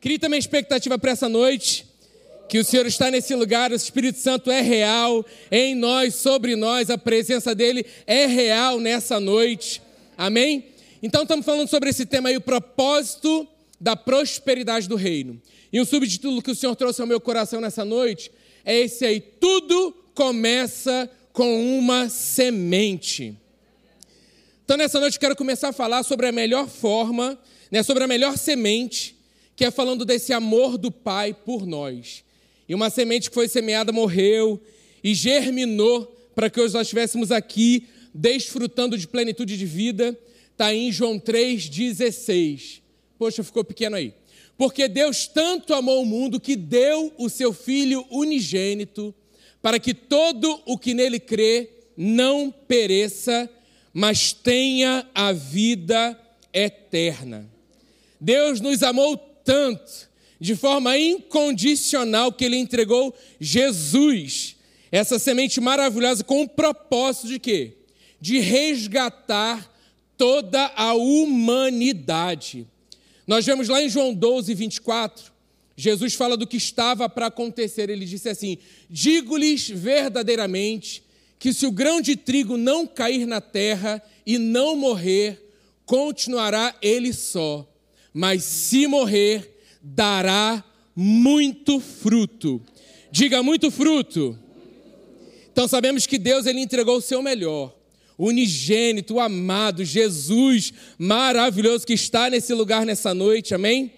Crie 0.00 0.18
também 0.18 0.38
expectativa 0.38 0.96
para 0.96 1.10
essa 1.10 1.28
noite, 1.28 1.84
que 2.48 2.58
o 2.58 2.64
Senhor 2.64 2.86
está 2.86 3.10
nesse 3.10 3.34
lugar, 3.34 3.72
o 3.72 3.74
Espírito 3.74 4.18
Santo 4.20 4.50
é 4.50 4.60
real 4.60 5.26
em 5.50 5.74
nós, 5.74 6.14
sobre 6.14 6.54
nós, 6.54 6.88
a 6.88 6.96
presença 6.96 7.52
dele 7.52 7.84
é 8.06 8.24
real 8.26 8.78
nessa 8.78 9.18
noite. 9.18 9.82
Amém? 10.16 10.66
Então 11.02 11.22
estamos 11.22 11.44
falando 11.44 11.68
sobre 11.68 11.90
esse 11.90 12.06
tema 12.06 12.28
aí, 12.28 12.36
o 12.36 12.40
propósito 12.40 13.46
da 13.80 13.96
prosperidade 13.96 14.88
do 14.88 14.94
reino. 14.94 15.40
E 15.72 15.80
um 15.80 15.84
subtítulo 15.84 16.40
que 16.40 16.52
o 16.52 16.54
Senhor 16.54 16.76
trouxe 16.76 17.00
ao 17.00 17.06
meu 17.06 17.20
coração 17.20 17.60
nessa 17.60 17.84
noite 17.84 18.30
é 18.64 18.78
esse 18.78 19.04
aí: 19.04 19.20
tudo 19.20 19.92
começa 20.14 21.10
com 21.32 21.78
uma 21.78 22.08
semente. 22.08 23.36
Então, 24.64 24.76
nessa 24.76 25.00
noite, 25.00 25.14
eu 25.14 25.20
quero 25.20 25.36
começar 25.36 25.68
a 25.70 25.72
falar 25.72 26.02
sobre 26.02 26.28
a 26.28 26.32
melhor 26.32 26.68
forma, 26.68 27.38
né, 27.70 27.82
sobre 27.82 28.04
a 28.04 28.06
melhor 28.06 28.36
semente, 28.36 29.17
que 29.58 29.64
é 29.64 29.72
falando 29.72 30.04
desse 30.04 30.32
amor 30.32 30.78
do 30.78 30.88
Pai 30.88 31.34
por 31.34 31.66
nós. 31.66 32.22
E 32.68 32.76
uma 32.76 32.90
semente 32.90 33.28
que 33.28 33.34
foi 33.34 33.48
semeada 33.48 33.90
morreu 33.90 34.62
e 35.02 35.12
germinou 35.12 36.06
para 36.32 36.48
que 36.48 36.60
hoje 36.60 36.72
nós 36.72 36.86
estivéssemos 36.86 37.32
aqui 37.32 37.88
desfrutando 38.14 38.96
de 38.96 39.08
plenitude 39.08 39.58
de 39.58 39.66
vida. 39.66 40.16
Está 40.52 40.72
em 40.72 40.92
João 40.92 41.18
3,16. 41.18 42.82
Poxa, 43.18 43.42
ficou 43.42 43.64
pequeno 43.64 43.96
aí. 43.96 44.14
Porque 44.56 44.86
Deus 44.86 45.26
tanto 45.26 45.74
amou 45.74 46.02
o 46.02 46.06
mundo 46.06 46.38
que 46.38 46.54
deu 46.54 47.12
o 47.18 47.28
seu 47.28 47.52
Filho 47.52 48.06
unigênito, 48.12 49.12
para 49.60 49.80
que 49.80 49.92
todo 49.92 50.62
o 50.66 50.78
que 50.78 50.94
nele 50.94 51.18
crê 51.18 51.68
não 51.96 52.48
pereça, 52.48 53.50
mas 53.92 54.32
tenha 54.32 55.04
a 55.12 55.32
vida 55.32 56.16
eterna. 56.52 57.50
Deus 58.20 58.60
nos 58.60 58.84
amou 58.84 59.27
tanto, 59.48 60.10
de 60.38 60.54
forma 60.54 60.98
incondicional, 60.98 62.30
que 62.30 62.44
Ele 62.44 62.58
entregou 62.58 63.16
Jesus, 63.40 64.56
essa 64.92 65.18
semente 65.18 65.58
maravilhosa, 65.58 66.22
com 66.22 66.42
o 66.42 66.48
propósito 66.48 67.28
de 67.28 67.38
quê? 67.38 67.72
De 68.20 68.40
resgatar 68.40 69.74
toda 70.18 70.70
a 70.76 70.92
humanidade. 70.92 72.66
Nós 73.26 73.46
vemos 73.46 73.70
lá 73.70 73.82
em 73.82 73.88
João 73.88 74.12
12, 74.12 74.52
24, 74.52 75.32
Jesus 75.74 76.12
fala 76.12 76.36
do 76.36 76.46
que 76.46 76.58
estava 76.58 77.08
para 77.08 77.28
acontecer. 77.28 77.88
Ele 77.88 78.04
disse 78.04 78.28
assim: 78.28 78.58
Digo-lhes 78.90 79.70
verdadeiramente 79.70 81.02
que 81.38 81.54
se 81.54 81.64
o 81.64 81.72
grão 81.72 82.02
de 82.02 82.16
trigo 82.16 82.58
não 82.58 82.86
cair 82.86 83.26
na 83.26 83.40
terra 83.40 84.02
e 84.26 84.36
não 84.36 84.76
morrer, 84.76 85.40
continuará 85.86 86.76
ele 86.82 87.14
só, 87.14 87.66
mas 88.18 88.42
se 88.42 88.88
morrer, 88.88 89.60
dará 89.80 90.64
muito 90.96 91.78
fruto. 91.78 92.60
Diga 93.12 93.44
muito 93.44 93.70
fruto. 93.70 94.36
Então 95.52 95.68
sabemos 95.68 96.04
que 96.04 96.18
Deus 96.18 96.44
ele 96.44 96.60
entregou 96.60 96.96
o 96.96 97.00
seu 97.00 97.22
melhor. 97.22 97.72
O 98.16 98.26
unigênito, 98.26 99.20
amado 99.20 99.84
Jesus, 99.84 100.72
maravilhoso 100.98 101.86
que 101.86 101.92
está 101.92 102.28
nesse 102.28 102.52
lugar 102.52 102.84
nessa 102.84 103.14
noite, 103.14 103.54
amém? 103.54 103.92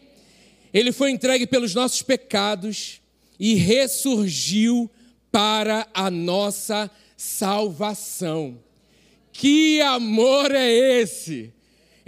Ele 0.71 0.93
foi 0.93 1.13
entregue 1.13 1.47
pelos 1.47 1.75
nossos 1.75 2.03
pecados 2.03 3.01
e 3.39 3.55
ressurgiu 3.55 4.91
para 5.33 5.89
a 5.95 6.11
nossa 6.11 6.91
salvação. 7.17 8.63
Que 9.33 9.81
amor 9.81 10.51
é 10.55 10.71
esse? 10.71 11.55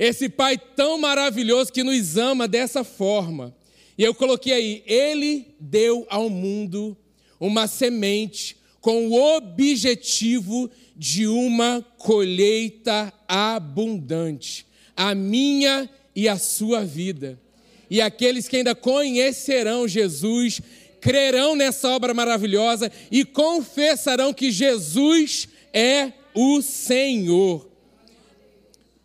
Esse 0.05 0.29
Pai 0.29 0.59
tão 0.59 0.99
maravilhoso 0.99 1.73
que 1.73 1.85
nos 1.85 2.17
ama 2.17 2.49
dessa 2.49 2.83
forma. 2.83 3.55
E 3.97 4.03
eu 4.03 4.13
coloquei 4.13 4.53
aí: 4.53 4.83
Ele 4.85 5.55
deu 5.61 6.05
ao 6.11 6.29
mundo 6.29 6.97
uma 7.39 7.69
semente 7.69 8.57
com 8.81 9.07
o 9.07 9.37
objetivo 9.37 10.69
de 10.97 11.29
uma 11.29 11.87
colheita 11.99 13.13
abundante, 13.29 14.67
a 14.97 15.15
minha 15.15 15.89
e 16.17 16.29
a 16.29 16.37
sua 16.37 16.85
vida. 16.85 17.41
E 17.89 18.01
aqueles 18.01 18.49
que 18.49 18.57
ainda 18.57 18.75
conhecerão 18.75 19.87
Jesus 19.87 20.61
crerão 21.01 21.55
nessa 21.55 21.89
obra 21.89 22.13
maravilhosa 22.13 22.91
e 23.09 23.25
confessarão 23.25 24.35
que 24.35 24.51
Jesus 24.51 25.47
é 25.73 26.13
o 26.35 26.61
Senhor. 26.61 27.72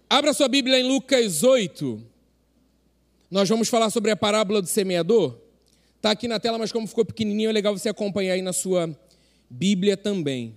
Abra 0.09 0.33
sua 0.33 0.47
Bíblia 0.47 0.79
em 0.79 0.83
Lucas 0.83 1.43
8. 1.43 2.01
Nós 3.29 3.49
vamos 3.49 3.67
falar 3.67 3.89
sobre 3.89 4.09
a 4.09 4.15
parábola 4.15 4.61
do 4.61 4.67
semeador. 4.67 5.37
Está 5.97 6.11
aqui 6.11 6.29
na 6.29 6.39
tela, 6.39 6.57
mas 6.57 6.71
como 6.71 6.87
ficou 6.87 7.03
pequenininho, 7.03 7.49
é 7.49 7.51
legal 7.51 7.77
você 7.77 7.89
acompanhar 7.89 8.33
aí 8.33 8.41
na 8.41 8.53
sua 8.53 8.97
Bíblia 9.49 9.97
também. 9.97 10.55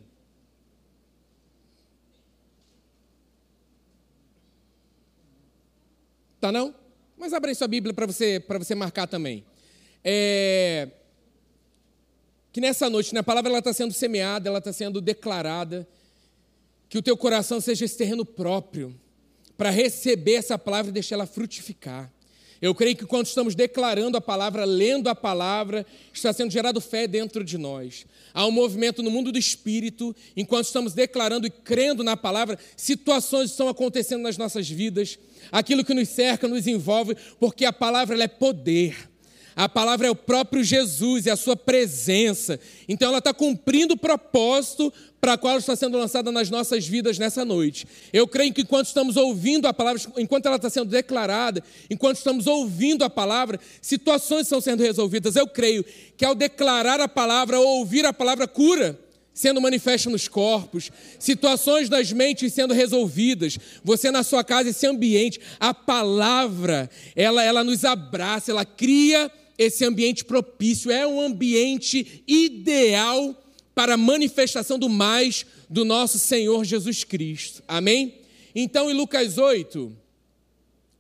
Tá 6.41 6.53
não? 6.53 6.73
Mas 7.19 7.33
abre 7.33 7.51
aí 7.51 7.55
sua 7.57 7.67
Bíblia 7.67 7.93
para 7.93 8.07
você, 8.07 8.39
você 8.57 8.77
marcar 8.77 9.09
também. 9.09 9.45
É, 10.05 10.91
que 12.53 12.61
nessa 12.61 12.89
noite, 12.89 13.13
né, 13.13 13.19
a 13.19 13.25
palavra 13.25 13.59
está 13.59 13.73
sendo 13.73 13.93
semeada, 13.93 14.49
ela 14.49 14.59
está 14.59 14.73
sendo 14.73 15.01
declarada, 15.01 15.89
que 16.89 16.97
o 16.97 17.03
teu 17.03 17.17
coração 17.17 17.61
seja 17.61 17.85
esse 17.85 17.99
terreno 17.99 18.25
próprio 18.25 18.95
para 19.61 19.69
receber 19.69 20.37
essa 20.37 20.59
palavra 20.59 20.89
e 20.89 20.95
deixar 20.95 21.17
ela 21.17 21.27
frutificar. 21.27 22.11
Eu 22.63 22.75
creio 22.75 22.97
que 22.97 23.05
quando 23.05 23.27
estamos 23.27 23.55
declarando 23.55 24.17
a 24.17 24.21
palavra, 24.21 24.65
lendo 24.65 25.07
a 25.07 25.15
palavra, 25.15 25.85
está 26.15 26.33
sendo 26.33 26.51
gerado 26.51 26.81
fé 26.81 27.07
dentro 27.07 27.45
de 27.45 27.59
nós. 27.59 28.07
Há 28.33 28.47
um 28.47 28.51
movimento 28.51 29.03
no 29.03 29.11
mundo 29.11 29.31
do 29.31 29.39
espírito, 29.39 30.17
enquanto 30.35 30.65
estamos 30.65 30.95
declarando 30.95 31.47
e 31.47 31.51
crendo 31.51 32.03
na 32.03 32.17
palavra, 32.17 32.59
situações 32.75 33.51
estão 33.51 33.69
acontecendo 33.69 34.23
nas 34.23 34.39
nossas 34.39 34.67
vidas, 34.67 35.19
aquilo 35.53 35.85
que 35.85 35.93
nos 35.93 36.09
cerca, 36.09 36.49
nos 36.49 36.67
envolve, 36.67 37.15
porque 37.39 37.67
a 37.67 37.73
palavra 37.73 38.17
é 38.25 38.29
poder. 38.29 39.11
A 39.55 39.69
palavra 39.69 40.07
é 40.07 40.11
o 40.11 40.17
próprio 40.17 40.65
Jesus, 40.65 41.27
é 41.27 41.33
a 41.33 41.37
sua 41.37 41.55
presença. 41.55 42.59
Então 42.89 43.09
ela 43.09 43.19
está 43.19 43.35
cumprindo 43.35 43.93
o 43.93 43.99
propósito 43.99 44.91
para 45.21 45.37
qual 45.37 45.59
está 45.59 45.77
sendo 45.77 45.99
lançada 45.99 46.33
nas 46.33 46.49
nossas 46.49 46.87
vidas 46.87 47.19
nessa 47.19 47.45
noite. 47.45 47.87
Eu 48.13 48.27
creio 48.27 48.55
que 48.55 48.63
enquanto 48.63 48.87
estamos 48.87 49.17
ouvindo 49.17 49.67
a 49.67 49.75
palavra, 49.75 50.01
enquanto 50.17 50.47
ela 50.47 50.57
está 50.57 50.71
sendo 50.71 50.89
declarada, 50.89 51.63
enquanto 51.91 52.17
estamos 52.17 52.47
ouvindo 52.47 53.05
a 53.05 53.11
palavra, 53.11 53.61
situações 53.83 54.43
estão 54.43 54.61
sendo 54.61 54.83
resolvidas. 54.83 55.37
Eu 55.37 55.47
creio 55.47 55.85
que 56.17 56.25
ao 56.25 56.35
declarar 56.35 57.01
a 57.01 57.09
palavra 57.09 57.61
ou 57.61 57.81
ouvir 57.81 58.07
a 58.07 58.13
palavra, 58.13 58.49
cura 58.49 58.99
sendo 59.33 59.61
manifesta 59.61 60.11
nos 60.11 60.29
corpos, 60.29 60.91
situações 61.19 61.89
das 61.89 62.13
mentes 62.13 62.53
sendo 62.53 62.75
resolvidas, 62.75 63.59
você 63.83 64.11
na 64.11 64.23
sua 64.23 64.45
casa, 64.45 64.69
esse 64.69 64.87
ambiente, 64.87 65.41
a 65.59 65.73
palavra, 65.73 66.91
ela, 67.17 67.43
ela 67.43 67.65
nos 67.65 67.85
abraça, 67.85 68.51
ela 68.51 68.67
cria 68.67 69.31
esse 69.57 69.85
ambiente 69.85 70.25
propício, 70.25 70.91
é 70.91 71.07
um 71.07 71.21
ambiente 71.21 72.23
ideal 72.27 73.35
para 73.81 73.95
a 73.95 73.97
manifestação 73.97 74.79
do 74.79 74.91
mais 74.91 75.47
do 75.67 75.87
nosso 75.87 76.19
Senhor 76.19 76.67
Jesus 76.67 77.03
Cristo. 77.03 77.63
Amém? 77.67 78.17
Então, 78.55 78.91
em 78.91 78.93
Lucas 78.93 79.39
8, 79.39 79.91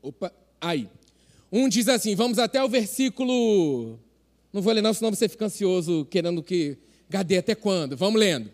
opa, 0.00 0.32
aí, 0.58 0.88
um 1.52 1.68
diz 1.68 1.88
assim, 1.88 2.14
vamos 2.14 2.38
até 2.38 2.64
o 2.64 2.70
versículo, 2.70 3.98
não 4.50 4.62
vou 4.62 4.72
ler 4.72 4.80
não, 4.80 4.94
senão 4.94 5.10
você 5.10 5.28
fica 5.28 5.44
ansioso, 5.44 6.06
querendo 6.06 6.42
que, 6.42 6.78
cadê, 7.10 7.36
até 7.36 7.54
quando? 7.54 7.98
Vamos 7.98 8.18
lendo. 8.18 8.50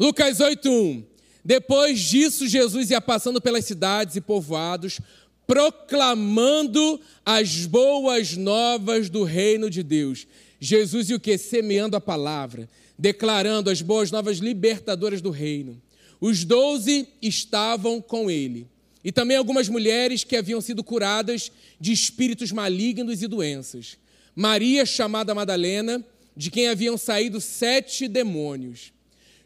Lucas 0.00 0.40
8, 0.40 0.66
1. 0.66 1.04
Depois 1.44 2.00
disso, 2.00 2.48
Jesus 2.48 2.90
ia 2.90 3.02
passando 3.02 3.38
pelas 3.38 3.66
cidades 3.66 4.16
e 4.16 4.20
povoados, 4.22 4.98
proclamando 5.46 6.98
as 7.22 7.66
boas 7.66 8.34
novas 8.34 9.10
do 9.10 9.24
reino 9.24 9.68
de 9.68 9.82
Deus. 9.82 10.26
Jesus 10.58 11.10
e 11.10 11.14
o 11.14 11.20
que? 11.20 11.36
Semeando 11.36 11.96
a 11.96 12.00
palavra, 12.00 12.66
declarando 12.98 13.70
as 13.70 13.80
boas 13.80 14.10
novas 14.10 14.38
libertadoras 14.38 15.20
do 15.20 15.30
reino. 15.30 15.80
Os 16.20 16.44
doze 16.44 17.06
estavam 17.22 18.00
com 18.00 18.30
ele. 18.30 18.66
E 19.04 19.12
também 19.12 19.36
algumas 19.36 19.68
mulheres 19.68 20.24
que 20.24 20.36
haviam 20.36 20.60
sido 20.60 20.82
curadas 20.82 21.52
de 21.80 21.92
espíritos 21.92 22.50
malignos 22.50 23.22
e 23.22 23.28
doenças. 23.28 23.96
Maria, 24.34 24.84
chamada 24.84 25.34
Madalena, 25.34 26.04
de 26.36 26.50
quem 26.50 26.68
haviam 26.68 26.98
saído 26.98 27.40
sete 27.40 28.08
demônios. 28.08 28.92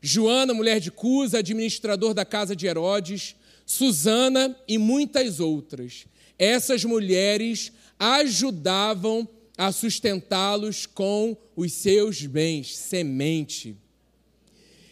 Joana, 0.01 0.55
mulher 0.55 0.81
de 0.81 0.91
Cusa, 0.91 1.39
administrador 1.39 2.15
da 2.15 2.25
casa 2.25 2.57
de 2.57 2.67
Herodes. 2.67 3.37
Susana 3.67 4.57
e 4.67 4.79
muitas 4.79 5.39
outras. 5.39 6.07
Essas 6.39 6.85
mulheres 6.85 7.71
ajudavam 7.99 9.29
a 9.63 9.71
sustentá-los 9.71 10.87
com 10.87 11.37
os 11.55 11.73
seus 11.73 12.27
bens, 12.27 12.77
semente. 12.77 13.77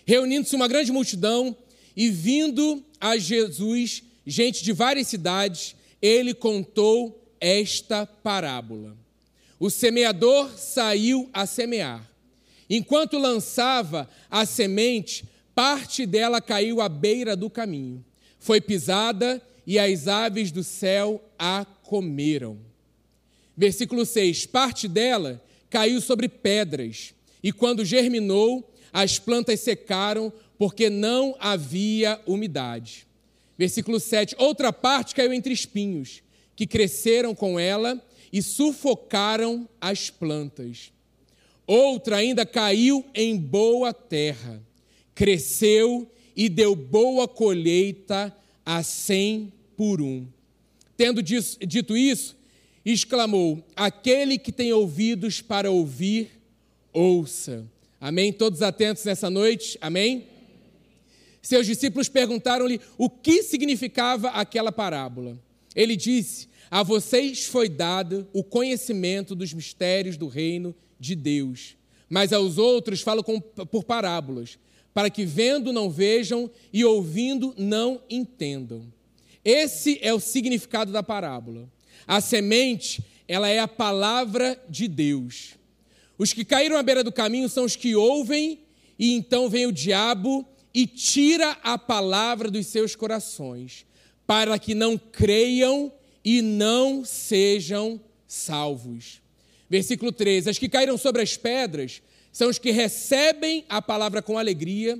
Reunindo-se 0.06 0.54
uma 0.54 0.68
grande 0.68 0.92
multidão 0.92 1.56
e 1.96 2.08
vindo 2.08 2.80
a 3.00 3.18
Jesus, 3.18 4.04
gente 4.24 4.62
de 4.62 4.72
várias 4.72 5.08
cidades, 5.08 5.74
ele 6.00 6.32
contou 6.32 7.20
esta 7.40 8.06
parábola. 8.06 8.96
o 9.58 9.68
semeador 9.70 10.56
saiu 10.56 11.28
a 11.32 11.46
semear. 11.46 12.08
Enquanto 12.68 13.18
lançava 13.18 14.08
a 14.30 14.46
semente, 14.46 15.24
parte 15.52 16.06
dela 16.06 16.40
caiu 16.40 16.80
à 16.80 16.88
beira 16.88 17.34
do 17.34 17.50
caminho. 17.50 18.04
Foi 18.38 18.60
pisada 18.60 19.42
e 19.66 19.80
as 19.80 20.06
aves 20.06 20.52
do 20.52 20.62
céu 20.62 21.20
a 21.36 21.64
comeram. 21.82 22.69
Versículo 23.60 24.06
6: 24.06 24.46
Parte 24.46 24.88
dela 24.88 25.44
caiu 25.68 26.00
sobre 26.00 26.30
pedras, 26.30 27.12
e 27.42 27.52
quando 27.52 27.84
germinou, 27.84 28.72
as 28.90 29.18
plantas 29.18 29.60
secaram, 29.60 30.32
porque 30.56 30.88
não 30.88 31.36
havia 31.38 32.18
umidade. 32.26 33.06
Versículo 33.58 34.00
7: 34.00 34.34
Outra 34.38 34.72
parte 34.72 35.14
caiu 35.14 35.30
entre 35.30 35.52
espinhos, 35.52 36.22
que 36.56 36.66
cresceram 36.66 37.34
com 37.34 37.60
ela 37.60 38.02
e 38.32 38.40
sufocaram 38.40 39.68
as 39.78 40.08
plantas. 40.08 40.90
Outra 41.66 42.16
ainda 42.16 42.46
caiu 42.46 43.04
em 43.14 43.36
boa 43.36 43.92
terra, 43.92 44.62
cresceu 45.14 46.10
e 46.34 46.48
deu 46.48 46.74
boa 46.74 47.28
colheita 47.28 48.34
a 48.64 48.82
cem 48.82 49.52
por 49.76 50.00
um. 50.00 50.26
Tendo 50.96 51.22
dito 51.22 51.94
isso, 51.94 52.39
exclamou: 52.84 53.62
Aquele 53.76 54.38
que 54.38 54.52
tem 54.52 54.72
ouvidos 54.72 55.40
para 55.40 55.70
ouvir, 55.70 56.30
ouça. 56.92 57.66
Amém? 58.00 58.32
Todos 58.32 58.62
atentos 58.62 59.04
nessa 59.04 59.28
noite? 59.28 59.76
Amém? 59.80 60.26
Seus 61.42 61.66
discípulos 61.66 62.08
perguntaram-lhe 62.08 62.80
o 62.98 63.08
que 63.08 63.42
significava 63.42 64.28
aquela 64.30 64.72
parábola. 64.72 65.38
Ele 65.74 65.96
disse: 65.96 66.48
A 66.70 66.82
vocês 66.82 67.46
foi 67.46 67.68
dado 67.68 68.26
o 68.32 68.42
conhecimento 68.42 69.34
dos 69.34 69.52
mistérios 69.52 70.16
do 70.16 70.28
reino 70.28 70.74
de 70.98 71.14
Deus, 71.14 71.76
mas 72.08 72.32
aos 72.32 72.58
outros 72.58 73.00
falo 73.00 73.22
com, 73.22 73.40
por 73.40 73.84
parábolas, 73.84 74.58
para 74.92 75.10
que 75.10 75.24
vendo 75.24 75.72
não 75.72 75.88
vejam 75.88 76.50
e 76.72 76.84
ouvindo 76.84 77.54
não 77.56 78.02
entendam. 78.10 78.92
Esse 79.44 79.98
é 80.02 80.12
o 80.12 80.20
significado 80.20 80.92
da 80.92 81.02
parábola. 81.02 81.68
A 82.06 82.20
semente, 82.20 83.04
ela 83.26 83.48
é 83.48 83.58
a 83.58 83.68
palavra 83.68 84.60
de 84.68 84.88
Deus. 84.88 85.54
Os 86.18 86.32
que 86.32 86.44
caíram 86.44 86.76
à 86.76 86.82
beira 86.82 87.02
do 87.02 87.12
caminho 87.12 87.48
são 87.48 87.64
os 87.64 87.76
que 87.76 87.94
ouvem, 87.94 88.60
e 88.98 89.12
então 89.12 89.48
vem 89.48 89.66
o 89.66 89.72
diabo 89.72 90.46
e 90.74 90.86
tira 90.86 91.56
a 91.62 91.78
palavra 91.78 92.50
dos 92.50 92.66
seus 92.66 92.94
corações, 92.94 93.86
para 94.26 94.58
que 94.58 94.74
não 94.74 94.98
creiam 94.98 95.92
e 96.24 96.42
não 96.42 97.04
sejam 97.04 98.00
salvos. 98.26 99.20
Versículo 99.68 100.12
13: 100.12 100.50
As 100.50 100.58
que 100.58 100.68
caíram 100.68 100.98
sobre 100.98 101.22
as 101.22 101.36
pedras 101.36 102.02
são 102.32 102.48
os 102.48 102.58
que 102.58 102.70
recebem 102.70 103.64
a 103.68 103.80
palavra 103.80 104.20
com 104.20 104.38
alegria, 104.38 104.98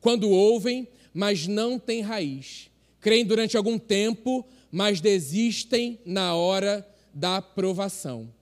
quando 0.00 0.30
ouvem, 0.30 0.88
mas 1.12 1.46
não 1.46 1.78
têm 1.78 2.00
raiz. 2.00 2.70
Creem 3.00 3.24
durante 3.24 3.56
algum 3.56 3.78
tempo, 3.78 4.46
mas 4.72 5.02
desistem 5.02 5.98
na 6.06 6.34
hora 6.34 6.86
da 7.12 7.42
provação. 7.42 8.32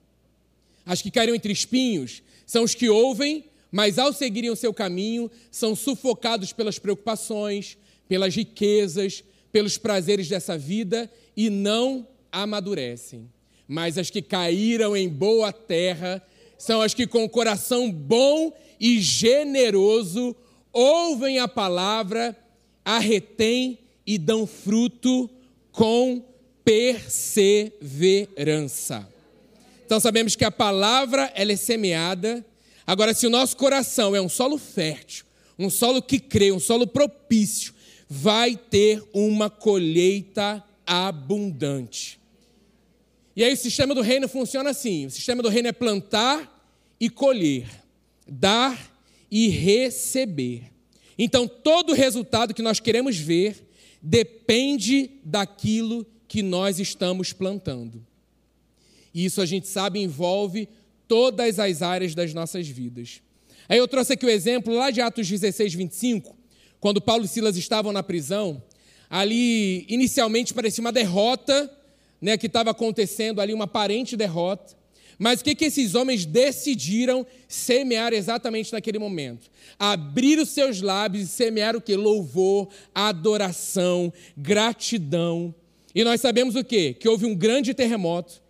As 0.87 1.03
que 1.03 1.11
caíram 1.11 1.35
entre 1.35 1.53
espinhos 1.53 2.23
são 2.47 2.62
os 2.62 2.75
que 2.75 2.88
ouvem, 2.88 3.44
mas 3.71 3.99
ao 3.99 4.12
seguirem 4.12 4.50
o 4.50 4.56
seu 4.56 4.73
caminho, 4.73 5.29
são 5.50 5.75
sufocados 5.75 6.53
pelas 6.53 6.79
preocupações, 6.79 7.77
pelas 8.09 8.35
riquezas, 8.35 9.25
pelos 9.50 9.77
prazeres 9.77 10.29
dessa 10.29 10.56
vida 10.56 11.11
e 11.37 11.50
não 11.50 12.06
amadurecem. 12.31 13.29
Mas 13.67 13.99
as 13.99 14.11
que 14.11 14.23
caíram 14.23 14.97
em 14.97 15.09
boa 15.09 15.53
terra 15.53 16.23
são 16.56 16.81
as 16.81 16.94
que, 16.94 17.06
com 17.06 17.29
coração 17.29 17.91
bom 17.91 18.53
e 18.79 19.00
generoso, 19.00 20.35
ouvem 20.73 21.38
a 21.38 21.49
palavra, 21.49 22.37
a 22.85 22.99
retêm 22.99 23.79
e 24.06 24.19
dão 24.19 24.47
fruto 24.47 25.31
com 25.73 26.25
perseverança. 26.65 29.09
Então 29.85 29.99
sabemos 29.99 30.37
que 30.37 30.45
a 30.45 30.51
palavra 30.51 31.33
ela 31.35 31.53
é 31.53 31.57
semeada. 31.57 32.45
Agora, 32.87 33.13
se 33.13 33.27
o 33.27 33.31
nosso 33.31 33.57
coração 33.57 34.15
é 34.15 34.21
um 34.21 34.29
solo 34.29 34.59
fértil, 34.59 35.25
um 35.59 35.69
solo 35.69 36.01
que 36.01 36.19
crê, 36.19 36.53
um 36.53 36.61
solo 36.61 36.87
propício, 36.87 37.75
vai 38.09 38.57
ter 38.57 39.03
uma 39.13 39.51
colheita 39.51 40.63
abundante. 40.87 42.21
E 43.37 43.45
aí 43.45 43.53
o 43.53 43.57
sistema 43.57 43.95
do 43.95 44.01
reino 44.01 44.29
funciona 44.29 44.71
assim: 44.71 45.07
o 45.07 45.11
sistema 45.11 45.43
do 45.43 45.49
reino 45.49 45.69
é 45.69 45.73
plantar 45.73 46.59
e 46.99 47.09
colher, 47.09 47.69
dar 48.29 48.91
e 49.31 49.49
receber. 49.49 50.65
Então, 51.19 51.47
todo 51.47 51.93
resultado 51.93 52.55
que 52.55 52.63
nós 52.63 52.81
queremos 52.81 53.17
ver 53.17 53.70
depende 54.02 55.11
daquilo 55.25 56.06
que 56.26 56.43
nós 56.43 56.79
estamos 56.79 57.32
plantando. 57.32 58.05
E 59.12 59.25
isso 59.25 59.41
a 59.41 59.47
gente 59.47 59.67
sabe 59.69 60.00
envolve 60.00 60.69
todas 61.08 61.58
as 61.58 61.82
áreas 61.82 62.14
das 62.14 62.32
nossas 62.32 62.69
vidas. 62.69 63.20
Aí 63.69 63.79
eu 63.79 63.88
trouxe 63.88 64.12
aqui 64.12 64.25
o 64.25 64.31
exemplo 64.31 64.75
lá 64.75 64.91
de 64.91 65.00
Atos 65.00 65.29
16, 65.29 65.75
25, 65.75 66.37
quando 66.79 67.00
Paulo 67.00 67.25
e 67.25 67.29
Silas 67.29 67.56
estavam 67.56 67.93
na 67.93 68.02
prisão. 68.02 68.62
Ali, 69.08 69.85
inicialmente, 69.88 70.55
parecia 70.55 70.81
uma 70.82 70.93
derrota 70.93 71.70
né, 72.20 72.37
que 72.37 72.47
estava 72.47 72.70
acontecendo 72.70 73.41
ali, 73.41 73.52
uma 73.52 73.64
aparente 73.64 74.17
derrota. 74.17 74.76
Mas 75.21 75.41
o 75.41 75.45
que, 75.45 75.55
que 75.55 75.67
esses 75.67 75.95
homens 75.95 76.27
decidiram 76.27 77.25
semear 77.47 78.13
exatamente 78.13 78.73
naquele 78.73 78.99
momento? 78.99 79.49
Abrir 79.79 80.41
os 80.41 80.49
seus 80.49 80.81
lábios 80.81 81.25
e 81.25 81.29
semear 81.29 81.77
o 81.77 81.81
que? 81.81 81.95
Louvor, 81.95 82.69
adoração, 82.93 84.13
gratidão. 84.37 85.55
E 85.95 86.03
nós 86.03 86.21
sabemos 86.21 86.57
o 86.57 86.65
quê? 86.65 86.97
Que 86.99 87.09
houve 87.09 87.27
um 87.27 87.35
grande 87.35 87.73
terremoto 87.75 88.43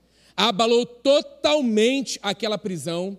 abalou 0.49 0.87
totalmente 0.87 2.19
aquela 2.23 2.57
prisão. 2.57 3.19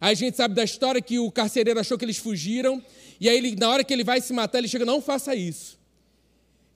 A 0.00 0.14
gente 0.14 0.36
sabe 0.36 0.54
da 0.54 0.62
história 0.62 1.02
que 1.02 1.18
o 1.18 1.30
carcereiro 1.30 1.80
achou 1.80 1.98
que 1.98 2.04
eles 2.04 2.16
fugiram, 2.16 2.82
e 3.20 3.28
aí 3.28 3.36
ele, 3.36 3.56
na 3.56 3.68
hora 3.68 3.84
que 3.84 3.92
ele 3.92 4.04
vai 4.04 4.20
se 4.20 4.32
matar, 4.32 4.58
ele 4.58 4.68
chega: 4.68 4.84
não 4.84 5.02
faça 5.02 5.34
isso. 5.34 5.78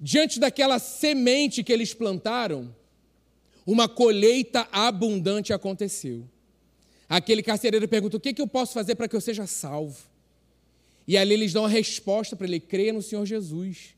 Diante 0.00 0.40
daquela 0.40 0.78
semente 0.78 1.62
que 1.62 1.72
eles 1.72 1.94
plantaram, 1.94 2.74
uma 3.66 3.88
colheita 3.88 4.68
abundante 4.70 5.52
aconteceu. 5.52 6.28
Aquele 7.08 7.42
carcereiro 7.42 7.88
pergunta: 7.88 8.16
o 8.16 8.20
que, 8.20 8.34
que 8.34 8.42
eu 8.42 8.48
posso 8.48 8.72
fazer 8.72 8.94
para 8.94 9.08
que 9.08 9.16
eu 9.16 9.20
seja 9.20 9.46
salvo? 9.46 9.98
E 11.06 11.16
ali 11.16 11.34
eles 11.34 11.52
dão 11.52 11.64
a 11.64 11.68
resposta 11.68 12.34
para 12.34 12.46
ele: 12.46 12.60
creia 12.60 12.92
no 12.92 13.02
Senhor 13.02 13.24
Jesus 13.24 13.94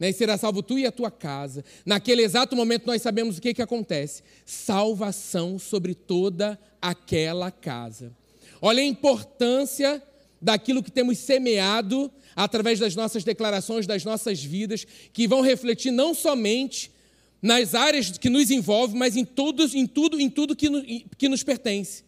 né, 0.00 0.08
e 0.08 0.12
será 0.14 0.38
salvo 0.38 0.62
tu 0.62 0.78
e 0.78 0.86
a 0.86 0.90
tua 0.90 1.10
casa. 1.10 1.62
Naquele 1.84 2.22
exato 2.22 2.56
momento 2.56 2.86
nós 2.86 3.02
sabemos 3.02 3.36
o 3.36 3.40
que, 3.40 3.52
que 3.52 3.62
acontece: 3.62 4.22
salvação 4.46 5.58
sobre 5.58 5.94
toda 5.94 6.58
aquela 6.80 7.50
casa. 7.50 8.10
Olha 8.62 8.82
a 8.82 8.86
importância 8.86 10.02
daquilo 10.40 10.82
que 10.82 10.90
temos 10.90 11.18
semeado 11.18 12.10
através 12.34 12.78
das 12.78 12.96
nossas 12.96 13.22
declarações, 13.22 13.86
das 13.86 14.02
nossas 14.02 14.42
vidas, 14.42 14.86
que 15.12 15.28
vão 15.28 15.42
refletir 15.42 15.90
não 15.90 16.14
somente 16.14 16.90
nas 17.42 17.74
áreas 17.74 18.16
que 18.18 18.28
nos 18.28 18.50
envolvem, 18.50 18.98
mas 18.98 19.16
em, 19.16 19.24
todos, 19.24 19.74
em 19.74 19.86
tudo, 19.86 20.20
em 20.20 20.28
tudo 20.28 20.56
que, 20.56 20.68
no, 20.68 20.82
que 21.16 21.28
nos 21.28 21.42
pertence. 21.42 22.04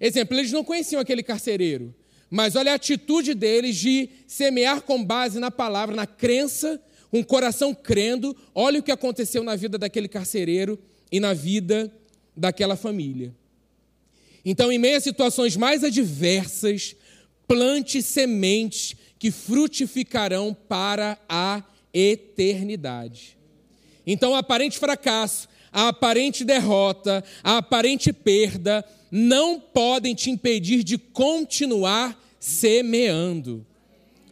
Exemplo, 0.00 0.36
eles 0.36 0.52
não 0.52 0.62
conheciam 0.62 1.00
aquele 1.00 1.22
carcereiro, 1.22 1.94
mas 2.30 2.56
olha 2.56 2.72
a 2.72 2.74
atitude 2.74 3.34
deles 3.34 3.76
de 3.76 4.10
semear 4.26 4.82
com 4.82 5.02
base 5.02 5.38
na 5.38 5.50
palavra, 5.50 5.94
na 5.94 6.06
crença 6.06 6.80
o 7.10 7.24
coração 7.24 7.74
crendo, 7.74 8.36
olha 8.54 8.80
o 8.80 8.82
que 8.82 8.90
aconteceu 8.90 9.42
na 9.42 9.56
vida 9.56 9.78
daquele 9.78 10.08
carcereiro 10.08 10.78
e 11.10 11.20
na 11.20 11.32
vida 11.32 11.92
daquela 12.36 12.76
família. 12.76 13.34
Então, 14.44 14.70
em 14.70 14.78
meio 14.78 14.96
a 14.96 15.00
situações 15.00 15.56
mais 15.56 15.82
adversas, 15.82 16.94
plante 17.46 18.02
sementes 18.02 18.94
que 19.18 19.30
frutificarão 19.30 20.54
para 20.68 21.18
a 21.28 21.64
eternidade. 21.92 23.35
Então, 24.06 24.32
o 24.32 24.36
aparente 24.36 24.78
fracasso, 24.78 25.48
a 25.72 25.88
aparente 25.88 26.44
derrota, 26.44 27.24
a 27.42 27.58
aparente 27.58 28.12
perda 28.12 28.84
não 29.10 29.60
podem 29.60 30.14
te 30.14 30.30
impedir 30.30 30.82
de 30.82 30.98
continuar 30.98 32.18
semeando. 32.38 33.66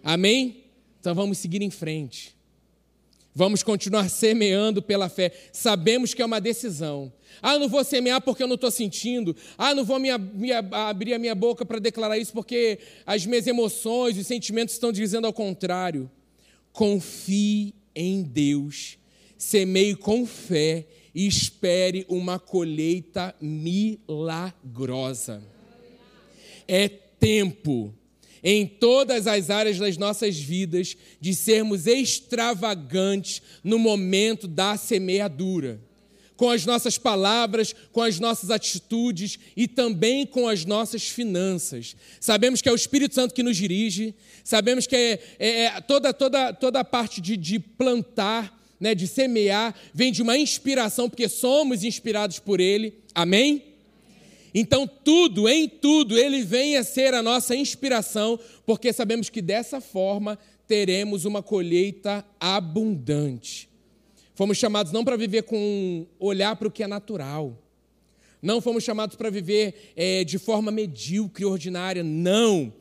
Amém? 0.03 0.65
Então 1.01 1.15
vamos 1.15 1.39
seguir 1.39 1.63
em 1.63 1.71
frente. 1.71 2.35
Vamos 3.35 3.63
continuar 3.63 4.09
semeando 4.09 4.81
pela 4.81 5.09
fé. 5.09 5.33
Sabemos 5.53 6.15
que 6.15 6.23
é 6.23 6.25
uma 6.25 6.41
decisão. 6.41 7.13
Ah, 7.43 7.59
não 7.59 7.69
vou 7.69 7.83
semear 7.83 8.21
porque 8.21 8.43
eu 8.43 8.47
não 8.47 8.55
estou 8.55 8.71
sentindo. 8.71 9.35
Ah, 9.59 9.75
não 9.75 9.85
vou 9.85 9.99
me, 9.99 10.17
me, 10.17 10.53
abrir 10.53 11.15
a 11.15 11.19
minha 11.19 11.35
boca 11.35 11.67
para 11.67 11.81
declarar 11.81 12.17
isso 12.17 12.33
porque 12.33 12.79
as 13.05 13.27
minhas 13.27 13.47
emoções 13.47 14.17
e 14.17 14.23
sentimentos 14.23 14.75
estão 14.75 14.93
dizendo 14.93 15.27
ao 15.27 15.33
contrário. 15.33 16.09
Confie 16.73 17.75
em 17.95 18.23
Deus. 18.23 18.97
Semeie 19.37 19.95
com 19.95 20.27
fé 20.27 20.87
e 21.15 21.27
espere 21.27 22.07
uma 22.09 22.39
colheita 22.39 23.35
milagrosa. 23.41 25.43
É 26.67 26.89
tempo 26.89 27.95
em 28.47 28.67
todas 28.67 29.27
as 29.27 29.49
áreas 29.49 29.79
das 29.79 29.97
nossas 29.97 30.37
vidas 30.37 30.95
de 31.19 31.35
sermos 31.35 31.87
extravagantes 31.87 33.41
no 33.65 33.79
momento 33.79 34.47
da 34.47 34.77
semeadura. 34.77 35.81
Com 36.37 36.51
as 36.51 36.67
nossas 36.67 36.99
palavras, 36.99 37.75
com 37.91 38.03
as 38.03 38.21
nossas 38.21 38.51
atitudes 38.51 39.39
e 39.57 39.67
também 39.67 40.27
com 40.27 40.47
as 40.47 40.67
nossas 40.67 41.09
finanças. 41.09 41.97
Sabemos 42.21 42.61
que 42.61 42.69
é 42.69 42.73
o 42.73 42.75
Espírito 42.75 43.15
Santo 43.15 43.33
que 43.33 43.43
nos 43.43 43.57
dirige, 43.57 44.15
sabemos 44.43 44.87
que 44.87 44.97
é, 44.97 45.19
é, 45.39 45.65
é 45.65 45.81
toda, 45.81 46.13
toda, 46.13 46.53
toda 46.53 46.81
a 46.81 46.85
parte 46.85 47.21
de, 47.21 47.37
de 47.37 47.59
plantar, 47.59 48.54
né, 48.79 48.95
de 48.95 49.07
semear, 49.07 49.75
vem 49.93 50.13
de 50.13 50.23
uma 50.23 50.37
inspiração, 50.37 51.09
porque 51.09 51.29
somos 51.29 51.85
inspirados 51.85 52.39
por 52.39 52.61
Ele. 52.61 52.95
Amém? 53.15 53.75
Então, 54.55 54.87
tudo, 54.87 55.49
em 55.49 55.69
tudo, 55.69 56.17
ele 56.17 56.43
vem 56.43 56.77
a 56.77 56.85
ser 56.85 57.13
a 57.13 57.21
nossa 57.21 57.57
inspiração, 57.57 58.39
porque 58.65 58.93
sabemos 58.93 59.29
que 59.29 59.43
dessa 59.43 59.81
forma 59.81 60.39
teremos 60.69 61.25
uma 61.25 61.43
colheita 61.43 62.25
abundante. 62.39 63.69
Fomos 64.33 64.57
chamados 64.57 64.93
não 64.93 65.05
para 65.05 65.17
viver 65.17 65.43
com 65.43 66.07
olhar 66.21 66.55
para 66.55 66.69
o 66.69 66.71
que 66.71 66.85
é 66.85 66.87
natural. 66.87 67.59
Não 68.41 68.61
fomos 68.61 68.85
chamados 68.85 69.17
para 69.17 69.31
viver 69.31 69.93
é, 69.97 70.23
de 70.23 70.39
forma 70.39 70.71
medíocre, 70.71 71.45
ordinária. 71.45 72.05
Não. 72.05 72.73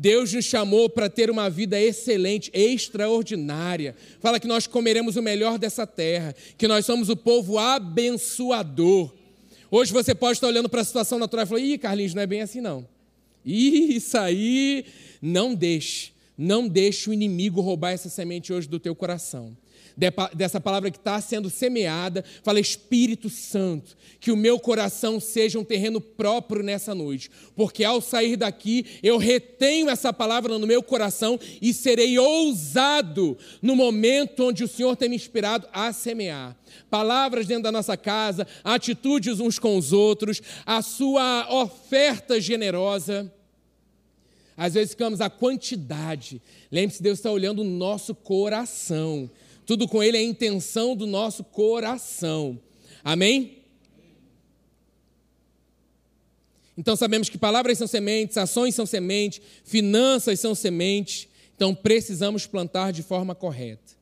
Deus 0.00 0.32
nos 0.32 0.46
chamou 0.46 0.88
para 0.88 1.10
ter 1.10 1.30
uma 1.30 1.50
vida 1.50 1.78
excelente, 1.78 2.50
extraordinária. 2.54 3.94
Fala 4.18 4.40
que 4.40 4.46
nós 4.46 4.66
comeremos 4.66 5.16
o 5.16 5.22
melhor 5.22 5.58
dessa 5.58 5.86
terra, 5.86 6.34
que 6.56 6.66
nós 6.66 6.86
somos 6.86 7.10
o 7.10 7.16
povo 7.16 7.58
abençoador. 7.58 9.12
Hoje 9.70 9.92
você 9.92 10.14
pode 10.14 10.38
estar 10.38 10.46
olhando 10.46 10.70
para 10.70 10.80
a 10.80 10.84
situação 10.84 11.18
natural 11.18 11.44
e 11.44 11.48
falar: 11.48 11.60
ih, 11.60 11.76
Carlinhos, 11.76 12.14
não 12.14 12.22
é 12.22 12.26
bem 12.26 12.40
assim 12.40 12.62
não. 12.62 12.88
Ih, 13.44 13.96
isso 13.96 14.16
aí, 14.16 14.86
não 15.20 15.54
deixe, 15.54 16.12
não 16.36 16.66
deixe 16.66 17.10
o 17.10 17.12
inimigo 17.12 17.60
roubar 17.60 17.90
essa 17.90 18.08
semente 18.08 18.54
hoje 18.54 18.66
do 18.66 18.80
teu 18.80 18.94
coração 18.94 19.54
dessa 20.34 20.60
palavra 20.60 20.90
que 20.90 20.96
está 20.96 21.20
sendo 21.20 21.50
semeada. 21.50 22.24
Fala, 22.42 22.58
Espírito 22.58 23.28
Santo, 23.28 23.96
que 24.18 24.32
o 24.32 24.36
meu 24.36 24.58
coração 24.58 25.20
seja 25.20 25.58
um 25.58 25.64
terreno 25.64 26.00
próprio 26.00 26.62
nessa 26.62 26.94
noite, 26.94 27.30
porque 27.54 27.84
ao 27.84 28.00
sair 28.00 28.36
daqui 28.36 28.86
eu 29.02 29.18
retenho 29.18 29.90
essa 29.90 30.12
palavra 30.12 30.58
no 30.58 30.66
meu 30.66 30.82
coração 30.82 31.38
e 31.60 31.74
serei 31.74 32.18
ousado 32.18 33.36
no 33.60 33.76
momento 33.76 34.44
onde 34.44 34.64
o 34.64 34.68
Senhor 34.68 34.96
tem 34.96 35.08
me 35.08 35.16
inspirado 35.16 35.68
a 35.72 35.92
semear. 35.92 36.56
Palavras 36.88 37.46
dentro 37.46 37.64
da 37.64 37.72
nossa 37.72 37.96
casa, 37.96 38.46
atitudes 38.64 39.40
uns 39.40 39.58
com 39.58 39.76
os 39.76 39.92
outros, 39.92 40.40
a 40.64 40.80
sua 40.82 41.46
oferta 41.50 42.40
generosa. 42.40 43.32
Às 44.56 44.74
vezes 44.74 44.90
ficamos 44.90 45.22
a 45.22 45.30
quantidade. 45.30 46.42
Lembre-se, 46.70 47.02
Deus 47.02 47.18
está 47.18 47.30
olhando 47.30 47.62
o 47.62 47.64
nosso 47.64 48.14
coração. 48.14 49.30
Tudo 49.70 49.86
com 49.86 50.02
Ele 50.02 50.16
é 50.16 50.20
a 50.20 50.24
intenção 50.24 50.96
do 50.96 51.06
nosso 51.06 51.44
coração. 51.44 52.58
Amém? 53.04 53.58
Então 56.76 56.96
sabemos 56.96 57.28
que 57.28 57.38
palavras 57.38 57.78
são 57.78 57.86
sementes, 57.86 58.36
ações 58.36 58.74
são 58.74 58.84
sementes, 58.84 59.40
finanças 59.62 60.40
são 60.40 60.56
sementes. 60.56 61.28
Então 61.54 61.72
precisamos 61.72 62.48
plantar 62.48 62.90
de 62.90 63.04
forma 63.04 63.32
correta. 63.32 63.92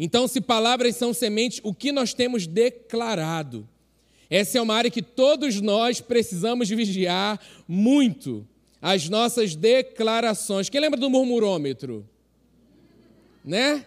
Então, 0.00 0.26
se 0.26 0.40
palavras 0.40 0.96
são 0.96 1.14
sementes, 1.14 1.60
o 1.62 1.72
que 1.72 1.92
nós 1.92 2.12
temos 2.12 2.44
declarado? 2.44 3.68
Essa 4.28 4.58
é 4.58 4.60
uma 4.60 4.74
área 4.74 4.90
que 4.90 5.00
todos 5.00 5.60
nós 5.60 6.00
precisamos 6.00 6.68
vigiar 6.68 7.40
muito. 7.68 8.44
As 8.82 9.08
nossas 9.08 9.54
declarações. 9.54 10.68
Quem 10.68 10.80
lembra 10.80 10.98
do 10.98 11.08
murmurômetro? 11.08 12.04
Né? 13.44 13.86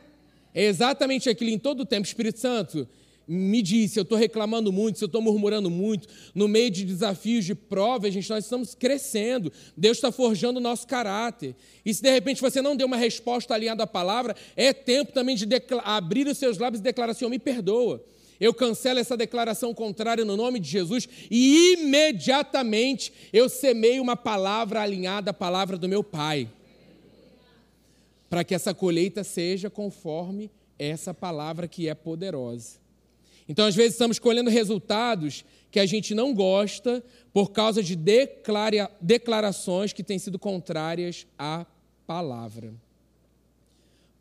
É 0.57 0.63
exatamente 0.63 1.29
aquilo 1.29 1.51
em 1.51 1.59
todo 1.59 1.81
o 1.81 1.85
tempo. 1.85 2.07
Espírito 2.07 2.39
Santo, 2.39 2.87
me 3.27 3.61
disse, 3.61 3.99
eu 3.99 4.01
estou 4.01 4.17
reclamando 4.17 4.73
muito, 4.73 4.97
se 4.97 5.03
eu 5.03 5.05
estou 5.05 5.21
murmurando 5.21 5.69
muito, 5.69 6.07
no 6.33 6.47
meio 6.47 6.71
de 6.71 6.83
desafios, 6.83 7.45
de 7.45 7.53
provas, 7.53 8.11
gente, 8.11 8.27
nós 8.27 8.43
estamos 8.43 8.73
crescendo. 8.73 9.53
Deus 9.77 9.97
está 9.97 10.11
forjando 10.11 10.57
o 10.57 10.61
nosso 10.61 10.87
caráter. 10.87 11.55
E 11.85 11.93
se 11.93 12.01
de 12.01 12.09
repente 12.09 12.41
você 12.41 12.59
não 12.59 12.75
deu 12.75 12.87
uma 12.87 12.97
resposta 12.97 13.53
alinhada 13.53 13.83
à 13.83 13.87
palavra, 13.87 14.35
é 14.55 14.73
tempo 14.73 15.11
também 15.11 15.35
de 15.35 15.45
abrir 15.83 16.25
os 16.25 16.39
seus 16.39 16.57
lábios 16.57 16.79
e 16.79 16.83
declarar, 16.83 17.13
Senhor, 17.13 17.29
me 17.29 17.37
perdoa. 17.37 18.03
Eu 18.39 18.51
cancelo 18.51 18.97
essa 18.97 19.15
declaração 19.15 19.75
contrária 19.75 20.25
no 20.25 20.35
nome 20.35 20.59
de 20.59 20.67
Jesus 20.67 21.07
e 21.29 21.73
imediatamente 21.73 23.13
eu 23.31 23.47
semeio 23.47 24.01
uma 24.01 24.15
palavra 24.15 24.81
alinhada 24.81 25.29
à 25.29 25.33
palavra 25.35 25.77
do 25.77 25.87
meu 25.87 26.03
Pai 26.03 26.49
para 28.29 28.43
que 28.43 28.55
essa 28.55 28.73
colheita 28.73 29.23
seja 29.23 29.69
conforme 29.69 30.51
essa 30.77 31.13
palavra 31.13 31.67
que 31.67 31.87
é 31.87 31.95
poderosa. 31.95 32.79
Então, 33.49 33.65
às 33.65 33.75
vezes, 33.75 33.93
estamos 33.93 34.19
colhendo 34.19 34.49
resultados 34.49 35.45
que 35.71 35.79
a 35.79 35.85
gente 35.85 36.13
não 36.13 36.33
gosta 36.33 37.03
por 37.31 37.51
causa 37.51 37.81
de 37.81 37.95
declara 37.95 38.91
declarações 38.99 39.93
que 39.93 40.03
têm 40.03 40.19
sido 40.19 40.37
contrárias 40.37 41.25
à 41.37 41.65
palavra. 42.05 42.73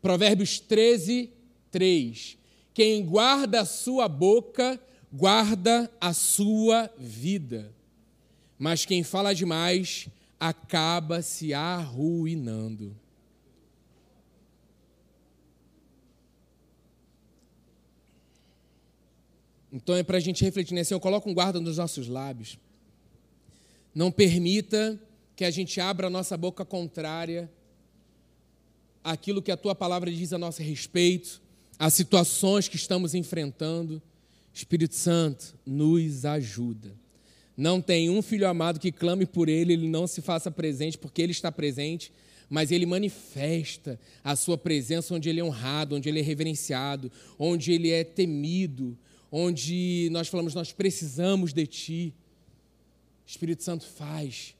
Provérbios 0.01 0.59
13, 0.59 1.31
3. 1.71 2.37
Quem 2.73 3.03
guarda 3.05 3.61
a 3.61 3.65
sua 3.65 4.07
boca, 4.07 4.79
guarda 5.11 5.91
a 5.99 6.13
sua 6.13 6.89
vida. 6.97 7.73
Mas 8.57 8.85
quem 8.85 9.03
fala 9.03 9.33
demais, 9.33 10.07
acaba 10.39 11.21
se 11.21 11.53
arruinando. 11.53 12.95
Então 19.71 19.95
é 19.95 20.03
para 20.03 20.17
a 20.17 20.21
gente 20.21 20.43
refletir, 20.43 20.73
né? 20.73 20.83
Senhor, 20.83 20.99
coloca 20.99 21.29
um 21.29 21.33
guarda 21.33 21.59
nos 21.59 21.77
nossos 21.77 22.07
lábios. 22.07 22.57
Não 23.93 24.11
permita 24.11 24.99
que 25.35 25.43
a 25.43 25.51
gente 25.51 25.79
abra 25.79 26.07
a 26.07 26.09
nossa 26.09 26.37
boca 26.37 26.63
contrária 26.63 27.49
àquilo 29.03 29.41
que 29.41 29.51
a 29.51 29.57
tua 29.57 29.75
palavra 29.75 30.11
diz 30.11 30.33
a 30.33 30.37
nosso 30.37 30.61
respeito, 30.61 31.41
às 31.77 31.93
situações 31.93 32.67
que 32.67 32.75
estamos 32.75 33.13
enfrentando. 33.13 34.01
Espírito 34.53 34.95
Santo, 34.95 35.55
nos 35.65 36.25
ajuda. 36.25 36.91
Não 37.55 37.81
tem 37.81 38.09
um 38.09 38.21
filho 38.21 38.47
amado 38.47 38.79
que 38.79 38.91
clame 38.91 39.25
por 39.25 39.49
ele, 39.49 39.73
ele 39.73 39.87
não 39.87 40.07
se 40.07 40.21
faça 40.21 40.49
presente, 40.51 40.97
porque 40.97 41.21
ele 41.21 41.31
está 41.31 41.51
presente, 41.51 42.11
mas 42.49 42.71
ele 42.71 42.85
manifesta 42.85 43.99
a 44.23 44.35
sua 44.35 44.57
presença 44.57 45.13
onde 45.13 45.29
ele 45.29 45.39
é 45.39 45.43
honrado, 45.43 45.95
onde 45.95 46.07
ele 46.07 46.19
é 46.19 46.23
reverenciado, 46.23 47.11
onde 47.37 47.71
ele 47.71 47.91
é 47.91 48.03
temido, 48.03 48.97
onde 49.31 50.09
nós 50.11 50.27
falamos, 50.27 50.53
nós 50.53 50.71
precisamos 50.71 51.53
de 51.53 51.67
Ti. 51.67 52.15
Espírito 53.25 53.63
Santo, 53.63 53.85
faz, 53.85 54.55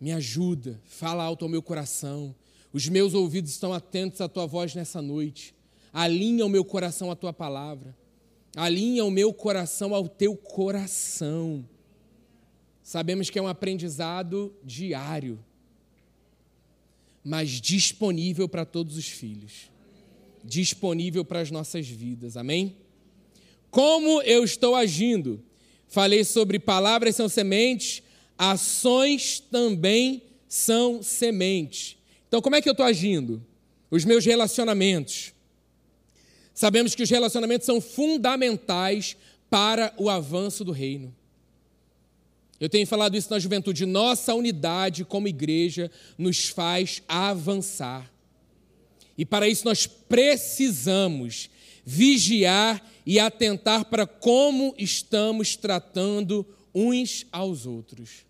me 0.00 0.12
ajuda, 0.12 0.80
fala 0.84 1.24
alto 1.24 1.44
ao 1.44 1.48
meu 1.48 1.62
coração. 1.62 2.34
Os 2.72 2.88
meus 2.88 3.14
ouvidos 3.14 3.50
estão 3.50 3.72
atentos 3.72 4.20
à 4.20 4.28
Tua 4.28 4.46
voz 4.46 4.74
nessa 4.74 5.02
noite. 5.02 5.54
Alinha 5.92 6.46
o 6.46 6.48
meu 6.48 6.64
coração 6.64 7.10
à 7.10 7.16
Tua 7.16 7.32
palavra. 7.32 7.96
Alinha 8.54 9.04
o 9.04 9.10
meu 9.10 9.32
coração 9.32 9.94
ao 9.94 10.08
Teu 10.08 10.36
coração. 10.36 11.64
Sabemos 12.82 13.30
que 13.30 13.38
é 13.38 13.42
um 13.42 13.48
aprendizado 13.48 14.52
diário, 14.64 15.38
mas 17.22 17.60
disponível 17.60 18.48
para 18.48 18.64
todos 18.64 18.96
os 18.96 19.06
filhos, 19.06 19.70
disponível 20.44 21.24
para 21.24 21.40
as 21.40 21.50
nossas 21.50 21.86
vidas. 21.86 22.36
Amém? 22.36 22.76
Como 23.70 24.20
eu 24.22 24.42
estou 24.42 24.74
agindo? 24.74 25.42
Falei 25.86 26.24
sobre 26.24 26.58
palavras 26.58 27.16
são 27.16 27.28
sementes, 27.28 28.02
ações 28.36 29.40
também 29.40 30.22
são 30.48 31.02
sementes. 31.02 31.96
Então, 32.28 32.40
como 32.40 32.56
é 32.56 32.62
que 32.62 32.68
eu 32.68 32.72
estou 32.72 32.86
agindo? 32.86 33.44
Os 33.90 34.04
meus 34.04 34.24
relacionamentos. 34.24 35.32
Sabemos 36.54 36.94
que 36.94 37.02
os 37.02 37.10
relacionamentos 37.10 37.66
são 37.66 37.80
fundamentais 37.80 39.16
para 39.48 39.92
o 39.96 40.08
avanço 40.08 40.64
do 40.64 40.72
reino. 40.72 41.14
Eu 42.60 42.68
tenho 42.68 42.86
falado 42.86 43.16
isso 43.16 43.30
na 43.30 43.38
juventude. 43.38 43.86
Nossa 43.86 44.34
unidade 44.34 45.04
como 45.04 45.26
igreja 45.26 45.90
nos 46.18 46.48
faz 46.48 47.02
avançar. 47.08 48.12
E 49.16 49.24
para 49.24 49.48
isso 49.48 49.64
nós 49.64 49.86
precisamos 49.86 51.50
vigiar 51.84 52.84
e 53.04 53.18
atentar 53.18 53.84
para 53.86 54.06
como 54.06 54.74
estamos 54.78 55.56
tratando 55.56 56.46
uns 56.74 57.26
aos 57.32 57.66
outros. 57.66 58.24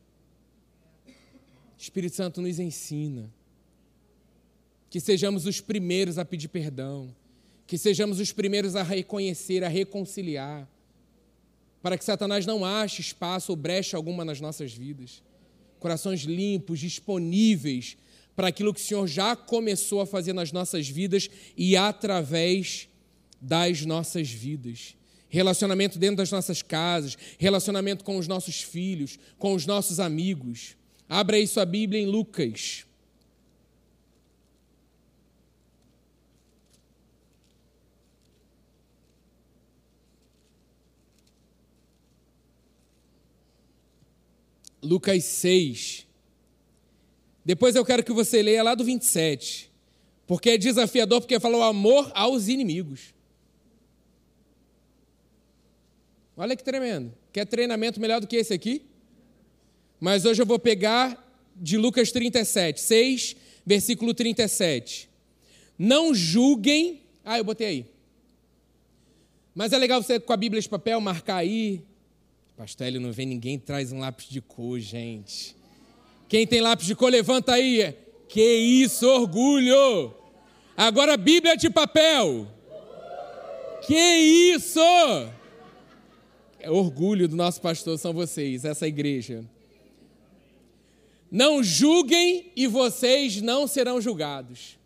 Espírito 1.78 2.16
Santo 2.16 2.40
nos 2.42 2.58
ensina 2.58 3.32
que 4.90 5.00
sejamos 5.00 5.46
os 5.46 5.60
primeiros 5.60 6.18
a 6.18 6.24
pedir 6.24 6.48
perdão, 6.48 7.14
que 7.66 7.78
sejamos 7.78 8.18
os 8.18 8.32
primeiros 8.32 8.74
a 8.76 8.82
reconhecer, 8.82 9.64
a 9.64 9.68
reconciliar. 9.68 10.68
para 11.82 11.96
que 11.96 12.04
Satanás 12.04 12.44
não 12.44 12.62
ache 12.62 13.00
espaço 13.00 13.52
ou 13.52 13.56
brecha 13.56 13.96
alguma 13.96 14.22
nas 14.22 14.38
nossas 14.38 14.70
vidas. 14.74 15.22
Corações 15.78 16.20
limpos, 16.20 16.78
disponíveis 16.78 17.96
para 18.36 18.48
aquilo 18.48 18.74
que 18.74 18.80
o 18.80 18.84
Senhor 18.84 19.06
já 19.06 19.34
começou 19.34 20.02
a 20.02 20.06
fazer 20.06 20.34
nas 20.34 20.52
nossas 20.52 20.86
vidas 20.86 21.30
e 21.56 21.78
através 21.78 22.89
das 23.40 23.84
nossas 23.84 24.30
vidas. 24.30 24.96
Relacionamento 25.28 25.98
dentro 25.98 26.16
das 26.16 26.30
nossas 26.30 26.60
casas, 26.60 27.16
relacionamento 27.38 28.04
com 28.04 28.18
os 28.18 28.26
nossos 28.26 28.62
filhos, 28.62 29.18
com 29.38 29.54
os 29.54 29.64
nossos 29.64 30.00
amigos. 30.00 30.76
Abra 31.08 31.36
aí 31.36 31.46
sua 31.46 31.64
Bíblia 31.64 32.00
em 32.00 32.06
Lucas. 32.06 32.84
Lucas 44.82 45.24
6. 45.24 46.06
Depois 47.44 47.74
eu 47.74 47.84
quero 47.84 48.02
que 48.02 48.12
você 48.12 48.42
leia 48.42 48.62
lá 48.62 48.74
do 48.74 48.84
27. 48.84 49.70
Porque 50.26 50.50
é 50.50 50.58
desafiador, 50.58 51.20
porque 51.20 51.40
fala 51.40 51.58
o 51.58 51.62
amor 51.62 52.10
aos 52.14 52.48
inimigos. 52.48 53.12
Olha 56.40 56.56
que 56.56 56.64
tremendo. 56.64 57.12
Quer 57.34 57.44
treinamento 57.44 58.00
melhor 58.00 58.18
do 58.18 58.26
que 58.26 58.34
esse 58.36 58.54
aqui? 58.54 58.82
Mas 60.00 60.24
hoje 60.24 60.40
eu 60.40 60.46
vou 60.46 60.58
pegar 60.58 61.22
de 61.54 61.76
Lucas 61.76 62.10
37, 62.10 62.80
6, 62.80 63.36
versículo 63.66 64.14
37. 64.14 65.10
Não 65.78 66.14
julguem. 66.14 67.02
Ah, 67.22 67.36
eu 67.36 67.44
botei 67.44 67.66
aí. 67.66 67.86
Mas 69.54 69.74
é 69.74 69.76
legal 69.76 70.02
você 70.02 70.18
com 70.18 70.32
a 70.32 70.36
Bíblia 70.38 70.62
de 70.62 70.68
papel 70.70 70.98
marcar 70.98 71.36
aí, 71.36 71.84
Pastor 72.56 72.86
Hélio 72.86 73.02
não 73.02 73.12
vem 73.12 73.26
ninguém 73.26 73.58
traz 73.58 73.92
um 73.92 73.98
lápis 73.98 74.26
de 74.26 74.40
cor, 74.40 74.80
gente. 74.80 75.54
Quem 76.26 76.46
tem 76.46 76.62
lápis 76.62 76.86
de 76.86 76.94
cor, 76.94 77.12
levanta 77.12 77.52
aí. 77.52 77.94
Que 78.26 78.42
isso, 78.56 79.06
orgulho! 79.06 80.14
Agora 80.74 81.18
Bíblia 81.18 81.54
de 81.54 81.68
papel. 81.68 82.48
Que 83.82 83.94
isso! 84.54 84.80
É 86.60 86.70
orgulho 86.70 87.26
do 87.26 87.36
nosso 87.36 87.60
pastor 87.60 87.98
são 87.98 88.12
vocês, 88.12 88.64
essa 88.64 88.86
igreja. 88.86 89.44
Não 91.30 91.62
julguem 91.62 92.50
e 92.54 92.66
vocês 92.66 93.40
não 93.40 93.66
serão 93.66 94.00
julgados. 94.00 94.78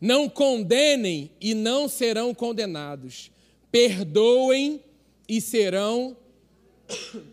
Não 0.00 0.28
condenem 0.28 1.30
e 1.40 1.54
não 1.54 1.88
serão 1.88 2.34
condenados. 2.34 3.30
Perdoem 3.70 4.80
e 5.28 5.40
serão 5.40 6.16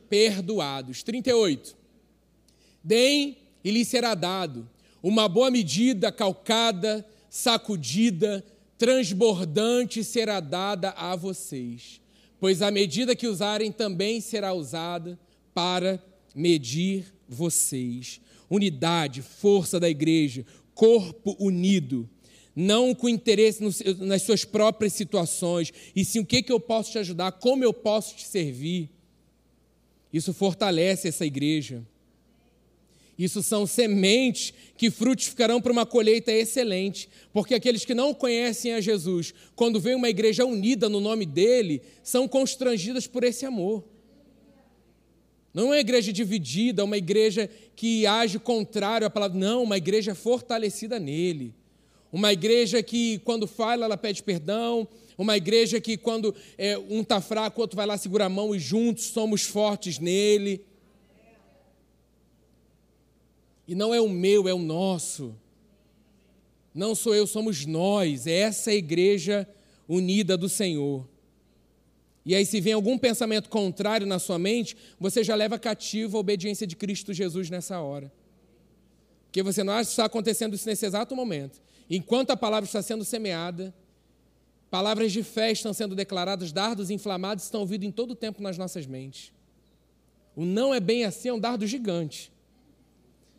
perdoados. 0.10 1.01
38. 1.04 1.75
Deem 2.84 3.38
e 3.63 3.72
lhe 3.72 3.84
será 3.84 4.13
dado 4.13 4.70
uma 5.01 5.27
boa 5.30 5.50
medida, 5.50 6.12
calcada, 6.12 7.06
sacudida, 7.30 8.44
transbordante 8.77 10.04
será 10.04 10.39
dada 10.39 10.89
a 10.92 11.16
vocês, 11.16 12.01
pois 12.39 12.62
a 12.62 12.72
medida 12.72 13.15
que 13.15 13.27
usarem 13.27 13.72
também 13.72 14.22
será 14.22 14.53
usada 14.53 15.20
para 15.53 16.01
medir 16.36 17.13
vocês. 17.27 18.22
Unidade, 18.50 19.22
força 19.22 19.79
da 19.79 19.89
igreja, 19.89 20.46
corpo 20.74 21.36
unido, 21.39 22.10
não 22.56 22.96
com 22.96 23.10
interesse 23.10 23.62
nas 24.00 24.22
suas 24.22 24.46
próprias 24.46 24.94
situações, 24.94 25.72
e 25.96 26.06
sim 26.06 26.20
o 26.20 26.25
que, 26.25 26.41
que 26.41 26.51
eu 26.51 26.60
posso 26.60 26.91
te 26.91 27.00
ajudar, 27.00 27.32
como 27.34 27.63
eu 27.63 27.74
posso 27.74 28.15
te 28.15 28.25
servir. 28.25 28.89
Isso 30.12 30.34
fortalece 30.34 31.08
essa 31.08 31.25
igreja. 31.25 31.86
Isso 33.17 33.41
são 33.41 33.65
sementes 33.65 34.53
que 34.77 34.91
frutificarão 34.91 35.59
para 35.59 35.71
uma 35.71 35.86
colheita 35.86 36.31
excelente, 36.31 37.10
porque 37.34 37.56
aqueles 37.56 37.84
que 37.84 37.95
não 37.95 38.13
conhecem 38.13 38.73
a 38.73 38.82
Jesus, 38.82 39.34
quando 39.56 39.80
vem 39.80 39.95
uma 39.95 40.10
igreja 40.10 40.45
unida 40.45 40.88
no 40.88 40.99
nome 40.99 41.25
dele, 41.25 41.82
são 42.03 42.27
constrangidas 42.27 43.08
por 43.08 43.23
esse 43.23 43.45
amor. 43.45 43.84
Não 45.51 45.63
é 45.63 45.77
uma 45.77 45.80
igreja 45.80 46.13
dividida, 46.13 46.84
uma 46.84 46.97
igreja 46.97 47.49
que 47.75 48.06
age 48.06 48.38
contrário 48.38 49.08
à 49.08 49.10
palavra, 49.10 49.36
não, 49.36 49.63
uma 49.63 49.77
igreja 49.77 50.13
fortalecida 50.13 50.99
nele. 50.99 51.56
Uma 52.12 52.32
igreja 52.32 52.84
que, 52.84 53.17
quando 53.19 53.47
fala, 53.47 53.86
ela 53.86 53.97
pede 53.97 54.21
perdão, 54.21 54.88
uma 55.17 55.36
igreja 55.36 55.82
que, 55.82 55.97
quando 55.97 56.36
é, 56.56 56.77
um 56.77 57.01
está 57.01 57.19
fraco, 57.19 57.60
o 57.60 57.63
outro 57.63 57.75
vai 57.75 57.88
lá 57.88 57.97
segurar 57.97 58.25
a 58.25 58.30
mão 58.30 58.53
e 58.53 58.60
juntos 58.60 59.06
somos 59.06 59.41
fortes 59.41 59.97
nele. 59.97 60.63
E 63.67 63.75
não 63.75 63.93
é 63.93 63.99
o 63.99 64.10
meu, 64.10 64.47
é 64.47 64.53
o 64.53 64.60
nosso. 64.60 65.36
Não 66.73 66.95
sou 66.95 67.13
eu, 67.13 67.27
somos 67.27 67.65
nós. 67.65 68.27
É 68.27 68.34
essa 68.34 68.71
igreja 68.71 69.47
unida 69.88 70.38
do 70.38 70.47
Senhor. 70.47 71.08
E 72.25 72.36
aí, 72.36 72.45
se 72.45 72.60
vem 72.60 72.73
algum 72.73 72.97
pensamento 72.97 73.49
contrário 73.49 74.06
na 74.06 74.19
sua 74.19 74.38
mente, 74.38 74.75
você 74.99 75.23
já 75.23 75.36
leva 75.36 75.58
cativo 75.58 76.17
a 76.17 76.19
obediência 76.19 76.67
de 76.67 76.75
Cristo 76.75 77.13
Jesus 77.13 77.49
nessa 77.49 77.80
hora. 77.80 78.12
Porque 79.25 79.41
você 79.43 79.63
não 79.63 79.73
acha 79.73 79.86
que 79.86 79.91
está 79.91 80.06
acontecendo 80.06 80.53
isso 80.53 80.67
nesse 80.67 80.86
exato 80.86 81.15
momento. 81.15 81.62
Enquanto 81.89 82.32
a 82.32 82.38
palavra 82.38 82.67
está 82.67 82.82
sendo 82.82 83.06
semeada, 83.06 83.73
Palavras 84.69 85.13
de 85.13 85.23
fé 85.23 85.51
estão 85.51 85.73
sendo 85.73 85.95
declaradas, 85.95 86.51
dardos 86.51 86.89
inflamados 86.89 87.45
estão 87.45 87.62
ouvidos 87.62 87.88
em 87.88 87.91
todo 87.91 88.12
o 88.12 88.15
tempo 88.15 88.41
nas 88.41 88.58
nossas 88.58 88.86
mentes. 88.86 89.32
O 90.36 90.43
não 90.43 90.73
é 90.73 90.80
bem 90.80 91.06
assim, 91.06 91.30
é 91.30 91.34
um 91.34 91.39
dardo 91.39 91.65
gigante. 91.65 92.32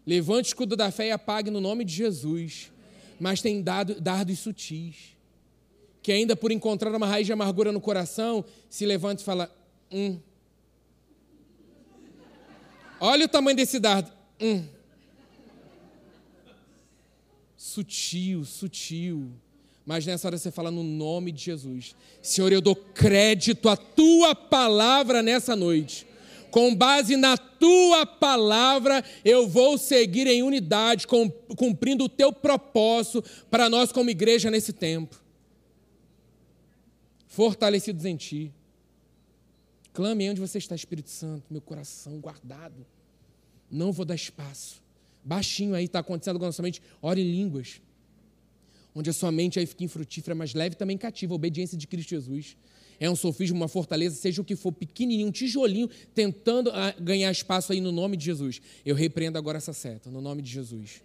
Levante 0.08 0.46
o 0.46 0.48
escudo 0.48 0.74
da 0.74 0.90
fé 0.90 1.08
e 1.08 1.10
apague 1.10 1.50
no 1.50 1.60
nome 1.60 1.84
de 1.84 1.92
Jesus. 1.92 2.72
Mas 3.20 3.42
tem 3.42 3.60
dado, 3.60 4.00
dardos 4.00 4.38
sutis, 4.38 5.14
que 6.02 6.10
ainda 6.10 6.34
por 6.34 6.50
encontrar 6.50 6.96
uma 6.96 7.06
raiz 7.06 7.26
de 7.26 7.32
amargura 7.34 7.70
no 7.72 7.78
coração, 7.78 8.42
se 8.70 8.86
levanta 8.86 9.20
e 9.20 9.24
fala: 9.26 9.54
Hum. 9.92 10.18
Olha 12.98 13.26
o 13.26 13.28
tamanho 13.28 13.54
desse 13.54 13.78
dardo. 13.78 14.10
Hum. 14.40 14.64
Sutil, 17.54 18.46
sutil. 18.46 19.30
Mas 19.84 20.06
nessa 20.06 20.26
hora 20.26 20.38
você 20.38 20.50
fala 20.50 20.70
no 20.70 20.82
nome 20.82 21.30
de 21.30 21.44
Jesus. 21.44 21.94
Senhor, 22.22 22.50
eu 22.50 22.62
dou 22.62 22.74
crédito 22.74 23.68
à 23.68 23.76
tua 23.76 24.34
palavra 24.34 25.22
nessa 25.22 25.54
noite. 25.54 26.07
Com 26.50 26.74
base 26.74 27.16
na 27.16 27.36
tua 27.36 28.06
palavra, 28.06 29.04
eu 29.24 29.48
vou 29.48 29.78
seguir 29.78 30.26
em 30.26 30.42
unidade, 30.42 31.06
cumprindo 31.06 32.04
o 32.04 32.08
teu 32.08 32.32
propósito 32.32 33.22
para 33.50 33.68
nós 33.68 33.92
como 33.92 34.10
igreja 34.10 34.50
nesse 34.50 34.72
tempo. 34.72 35.22
Fortalecidos 37.26 38.04
em 38.04 38.16
ti. 38.16 38.52
Clame 39.92 40.30
onde 40.30 40.40
você 40.40 40.58
está, 40.58 40.74
Espírito 40.74 41.10
Santo, 41.10 41.44
meu 41.50 41.60
coração 41.60 42.18
guardado. 42.20 42.86
Não 43.70 43.92
vou 43.92 44.04
dar 44.04 44.14
espaço. 44.14 44.82
Baixinho 45.24 45.74
aí, 45.74 45.84
está 45.84 45.98
acontecendo 45.98 46.36
agora 46.36 46.52
somente. 46.52 46.80
Ore 47.02 47.20
em 47.20 47.30
línguas 47.30 47.80
onde 48.98 49.10
a 49.10 49.12
sua 49.12 49.30
mente 49.30 49.60
aí 49.60 49.66
fica 49.66 49.84
infrutífera, 49.84 50.34
mas 50.34 50.54
leve 50.54 50.74
também 50.74 50.98
cativa, 50.98 51.32
a 51.32 51.36
obediência 51.36 51.78
de 51.78 51.86
Cristo 51.86 52.10
Jesus. 52.10 52.56
É 53.00 53.08
um 53.08 53.14
sofismo, 53.14 53.56
uma 53.56 53.68
fortaleza, 53.68 54.16
seja 54.16 54.42
o 54.42 54.44
que 54.44 54.56
for, 54.56 54.72
pequenininho, 54.72 55.28
um 55.28 55.30
tijolinho, 55.30 55.88
tentando 56.14 56.70
ah, 56.72 56.94
ganhar 56.98 57.30
espaço 57.30 57.72
aí 57.72 57.80
no 57.80 57.92
nome 57.92 58.16
de 58.16 58.24
Jesus. 58.24 58.60
Eu 58.84 58.94
repreendo 58.94 59.38
agora 59.38 59.58
essa 59.58 59.72
seta, 59.72 60.10
no 60.10 60.20
nome 60.20 60.42
de 60.42 60.50
Jesus. 60.50 61.02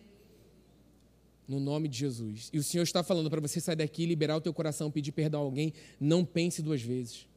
No 1.48 1.60
nome 1.60 1.88
de 1.88 2.00
Jesus. 2.00 2.50
E 2.52 2.58
o 2.58 2.64
Senhor 2.64 2.84
está 2.84 3.04
falando 3.04 3.30
para 3.30 3.40
você 3.40 3.60
sair 3.60 3.76
daqui, 3.76 4.06
liberar 4.06 4.38
o 4.38 4.42
teu 4.42 4.54
coração, 4.54 4.90
pedir 4.90 5.12
perdão 5.12 5.42
a 5.42 5.44
alguém, 5.44 5.74
não 6.00 6.26
pense 6.26 6.62
duas 6.62 6.82
vezes. 6.82 7.28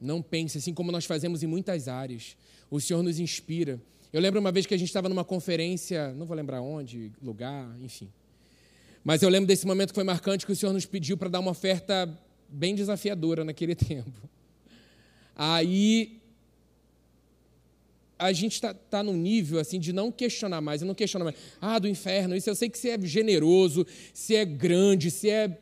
Não 0.00 0.22
pense, 0.22 0.58
assim 0.58 0.72
como 0.72 0.90
nós 0.90 1.04
fazemos 1.04 1.42
em 1.42 1.46
muitas 1.46 1.88
áreas. 1.88 2.36
O 2.70 2.80
Senhor 2.80 3.02
nos 3.02 3.18
inspira. 3.18 3.80
Eu 4.12 4.20
lembro 4.20 4.40
uma 4.40 4.52
vez 4.52 4.64
que 4.64 4.72
a 4.72 4.78
gente 4.78 4.88
estava 4.88 5.08
numa 5.08 5.24
conferência, 5.24 6.14
não 6.14 6.24
vou 6.24 6.36
lembrar 6.36 6.62
onde, 6.62 7.12
lugar, 7.20 7.76
enfim. 7.82 8.08
Mas 9.04 9.22
eu 9.22 9.28
lembro 9.28 9.46
desse 9.46 9.66
momento 9.66 9.90
que 9.90 9.94
foi 9.94 10.04
marcante 10.04 10.46
que 10.46 10.52
o 10.52 10.56
Senhor 10.56 10.72
nos 10.72 10.86
pediu 10.86 11.16
para 11.16 11.28
dar 11.28 11.40
uma 11.40 11.50
oferta 11.50 12.08
bem 12.48 12.74
desafiadora 12.74 13.44
naquele 13.44 13.74
tempo. 13.76 14.28
Aí 15.36 16.18
a 18.18 18.32
gente 18.32 18.54
está 18.54 18.74
tá 18.74 19.02
num 19.02 19.16
nível 19.16 19.60
assim 19.60 19.78
de 19.78 19.92
não 19.92 20.10
questionar 20.10 20.60
mais, 20.60 20.82
não 20.82 20.94
questiono 20.94 21.24
mais. 21.24 21.36
Ah, 21.60 21.78
do 21.78 21.86
inferno, 21.86 22.34
isso 22.34 22.50
eu 22.50 22.54
sei 22.54 22.68
que 22.68 22.78
se 22.78 22.90
é 22.90 23.00
generoso, 23.00 23.86
se 24.12 24.34
é 24.34 24.44
grande, 24.44 25.10
se 25.10 25.30
é 25.30 25.56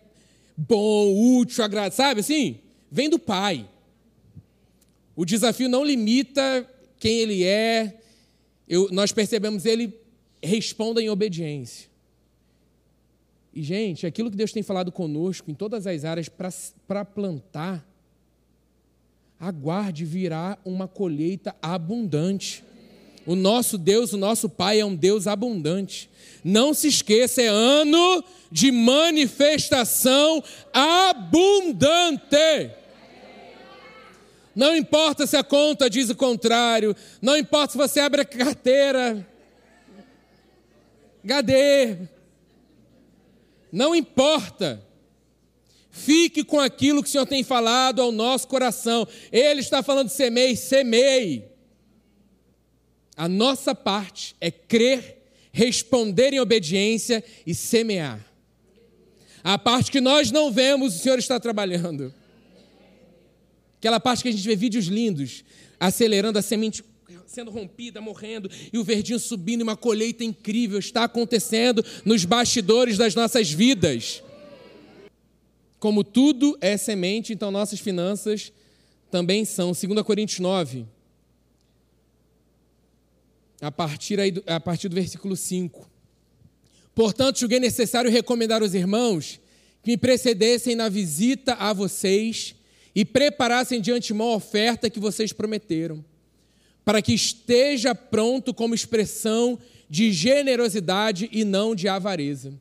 bom, 0.56 1.38
útil, 1.38 1.62
agradável, 1.62 1.94
sabe 1.94 2.20
assim? 2.20 2.60
Vem 2.90 3.10
do 3.10 3.18
Pai. 3.18 3.68
O 5.14 5.24
desafio 5.24 5.68
não 5.68 5.84
limita 5.84 6.68
quem 6.98 7.18
ele 7.18 7.44
é, 7.44 8.00
eu, 8.68 8.88
nós 8.90 9.12
percebemos 9.12 9.64
ele 9.64 9.94
responda 10.42 11.02
em 11.02 11.08
obediência. 11.08 11.88
E, 13.56 13.62
gente, 13.62 14.06
aquilo 14.06 14.30
que 14.30 14.36
Deus 14.36 14.52
tem 14.52 14.62
falado 14.62 14.92
conosco 14.92 15.50
em 15.50 15.54
todas 15.54 15.86
as 15.86 16.04
áreas 16.04 16.28
para 16.86 17.06
plantar, 17.06 17.82
aguarde, 19.40 20.04
virá 20.04 20.58
uma 20.62 20.86
colheita 20.86 21.56
abundante. 21.62 22.62
O 23.24 23.34
nosso 23.34 23.78
Deus, 23.78 24.12
o 24.12 24.18
nosso 24.18 24.46
Pai 24.46 24.80
é 24.80 24.84
um 24.84 24.94
Deus 24.94 25.26
abundante. 25.26 26.10
Não 26.44 26.74
se 26.74 26.88
esqueça, 26.88 27.40
é 27.40 27.46
ano 27.46 28.22
de 28.52 28.70
manifestação 28.70 30.44
abundante. 30.70 32.36
Não 34.54 34.76
importa 34.76 35.26
se 35.26 35.34
a 35.34 35.42
conta 35.42 35.88
diz 35.88 36.10
o 36.10 36.14
contrário, 36.14 36.94
não 37.22 37.34
importa 37.34 37.72
se 37.72 37.78
você 37.78 38.00
abre 38.00 38.20
a 38.20 38.24
carteira, 38.26 39.26
HD, 41.24 42.15
não 43.72 43.94
importa. 43.94 44.82
Fique 45.90 46.44
com 46.44 46.60
aquilo 46.60 47.02
que 47.02 47.08
o 47.08 47.12
Senhor 47.12 47.26
tem 47.26 47.42
falado 47.42 48.02
ao 48.02 48.12
nosso 48.12 48.46
coração. 48.48 49.08
Ele 49.32 49.60
está 49.60 49.82
falando 49.82 50.08
semei, 50.08 50.54
semei. 50.54 51.50
A 53.16 53.28
nossa 53.28 53.74
parte 53.74 54.36
é 54.40 54.50
crer, 54.50 55.22
responder 55.50 56.34
em 56.34 56.40
obediência 56.40 57.24
e 57.46 57.54
semear. 57.54 58.20
A 59.42 59.56
parte 59.56 59.90
que 59.90 60.00
nós 60.00 60.30
não 60.30 60.52
vemos, 60.52 60.94
o 60.94 60.98
Senhor 60.98 61.18
está 61.18 61.40
trabalhando. 61.40 62.12
Aquela 63.78 63.98
parte 63.98 64.22
que 64.22 64.28
a 64.28 64.32
gente 64.32 64.46
vê 64.46 64.56
vídeos 64.56 64.86
lindos, 64.86 65.44
acelerando 65.80 66.38
a 66.38 66.42
semente 66.42 66.84
sendo 67.26 67.50
rompida, 67.50 68.00
morrendo, 68.00 68.50
e 68.72 68.78
o 68.78 68.84
verdinho 68.84 69.18
subindo, 69.18 69.60
e 69.60 69.62
uma 69.62 69.76
colheita 69.76 70.24
incrível 70.24 70.78
está 70.78 71.04
acontecendo 71.04 71.84
nos 72.04 72.24
bastidores 72.24 72.96
das 72.96 73.14
nossas 73.14 73.50
vidas. 73.50 74.22
Como 75.78 76.04
tudo 76.04 76.56
é 76.60 76.76
semente, 76.76 77.32
então 77.32 77.50
nossas 77.50 77.80
finanças 77.80 78.52
também 79.10 79.44
são. 79.44 79.72
2 79.72 80.02
Coríntios 80.02 80.40
9, 80.40 80.86
a 83.60 83.70
partir, 83.70 84.20
aí 84.20 84.32
a 84.46 84.60
partir 84.60 84.88
do 84.88 84.94
versículo 84.94 85.36
5. 85.36 85.90
Portanto, 86.94 87.40
julguei 87.40 87.60
necessário 87.60 88.10
recomendar 88.10 88.62
aos 88.62 88.72
irmãos 88.72 89.40
que 89.82 89.90
me 89.90 89.96
precedessem 89.96 90.74
na 90.74 90.88
visita 90.88 91.54
a 91.54 91.72
vocês 91.72 92.54
e 92.94 93.04
preparassem 93.04 93.80
de 93.80 93.92
antemão 93.92 94.30
a 94.30 94.36
oferta 94.36 94.88
que 94.88 94.98
vocês 94.98 95.32
prometeram, 95.32 96.02
para 96.86 97.02
que 97.02 97.12
esteja 97.12 97.96
pronto 97.96 98.54
como 98.54 98.72
expressão 98.72 99.58
de 99.90 100.12
generosidade 100.12 101.28
e 101.32 101.44
não 101.44 101.74
de 101.74 101.88
avareza. 101.88 102.54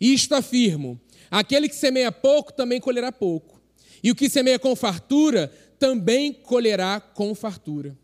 Isto 0.00 0.36
afirmo: 0.36 1.00
aquele 1.28 1.68
que 1.68 1.74
semeia 1.74 2.12
pouco 2.12 2.52
também 2.52 2.80
colherá 2.80 3.10
pouco, 3.10 3.60
e 4.04 4.10
o 4.12 4.14
que 4.14 4.30
semeia 4.30 4.56
com 4.56 4.76
fartura 4.76 5.52
também 5.80 6.32
colherá 6.32 7.00
com 7.00 7.34
fartura. 7.34 7.98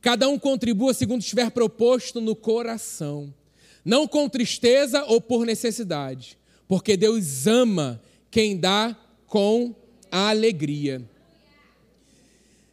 Cada 0.00 0.28
um 0.28 0.36
contribua 0.36 0.92
segundo 0.92 1.20
estiver 1.20 1.52
proposto 1.52 2.20
no 2.20 2.34
coração, 2.34 3.32
não 3.84 4.08
com 4.08 4.28
tristeza 4.28 5.04
ou 5.04 5.20
por 5.20 5.46
necessidade, 5.46 6.36
porque 6.66 6.96
Deus 6.96 7.46
ama 7.46 8.02
quem 8.32 8.56
dá 8.56 8.96
com 9.28 9.72
alegria. 10.10 11.08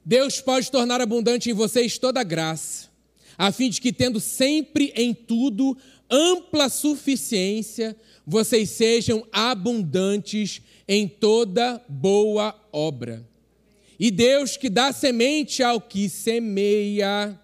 Deus 0.06 0.40
pode 0.40 0.70
tornar 0.70 1.02
abundante 1.02 1.50
em 1.50 1.54
vocês 1.54 1.98
toda 1.98 2.22
graça, 2.22 2.90
a 3.36 3.52
fim 3.52 3.72
de 3.72 3.82
que, 3.82 3.92
tendo 3.92 4.20
sempre 4.20 4.94
em 4.96 5.16
tudo 5.16 5.76
ampla 6.10 6.70
suficiência, 6.70 7.96
vocês 8.26 8.70
sejam 8.70 9.26
abundantes 9.32 10.62
em 10.88 11.08
toda 11.08 11.82
boa 11.90 12.56
obra. 12.72 13.28
E 14.00 14.12
Deus 14.12 14.58
que 14.58 14.70
dá 14.70 14.94
semente 14.94 15.64
ao 15.64 15.82
que 15.82 16.08
semeia, 16.08 17.40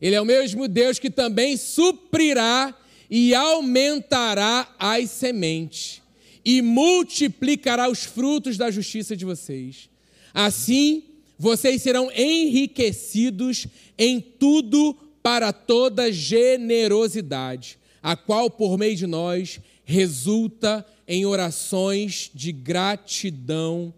Ele 0.00 0.14
é 0.14 0.20
o 0.20 0.24
mesmo 0.24 0.68
Deus 0.68 1.00
que 1.00 1.10
também 1.10 1.56
suprirá 1.56 2.76
e 3.10 3.34
aumentará 3.34 4.72
as 4.78 5.10
sementes 5.10 6.00
e 6.44 6.62
multiplicará 6.62 7.90
os 7.90 8.04
frutos 8.04 8.56
da 8.56 8.70
justiça 8.70 9.16
de 9.16 9.24
vocês. 9.24 9.88
Assim, 10.32 11.07
vocês 11.38 11.82
serão 11.82 12.10
enriquecidos 12.12 13.66
em 13.96 14.20
tudo 14.20 14.94
para 15.22 15.52
toda 15.52 16.10
generosidade, 16.10 17.78
a 18.02 18.16
qual, 18.16 18.50
por 18.50 18.76
meio 18.78 18.96
de 18.96 19.06
nós, 19.06 19.60
resulta 19.84 20.84
em 21.06 21.24
orações 21.24 22.30
de 22.34 22.52
gratidão 22.52 23.92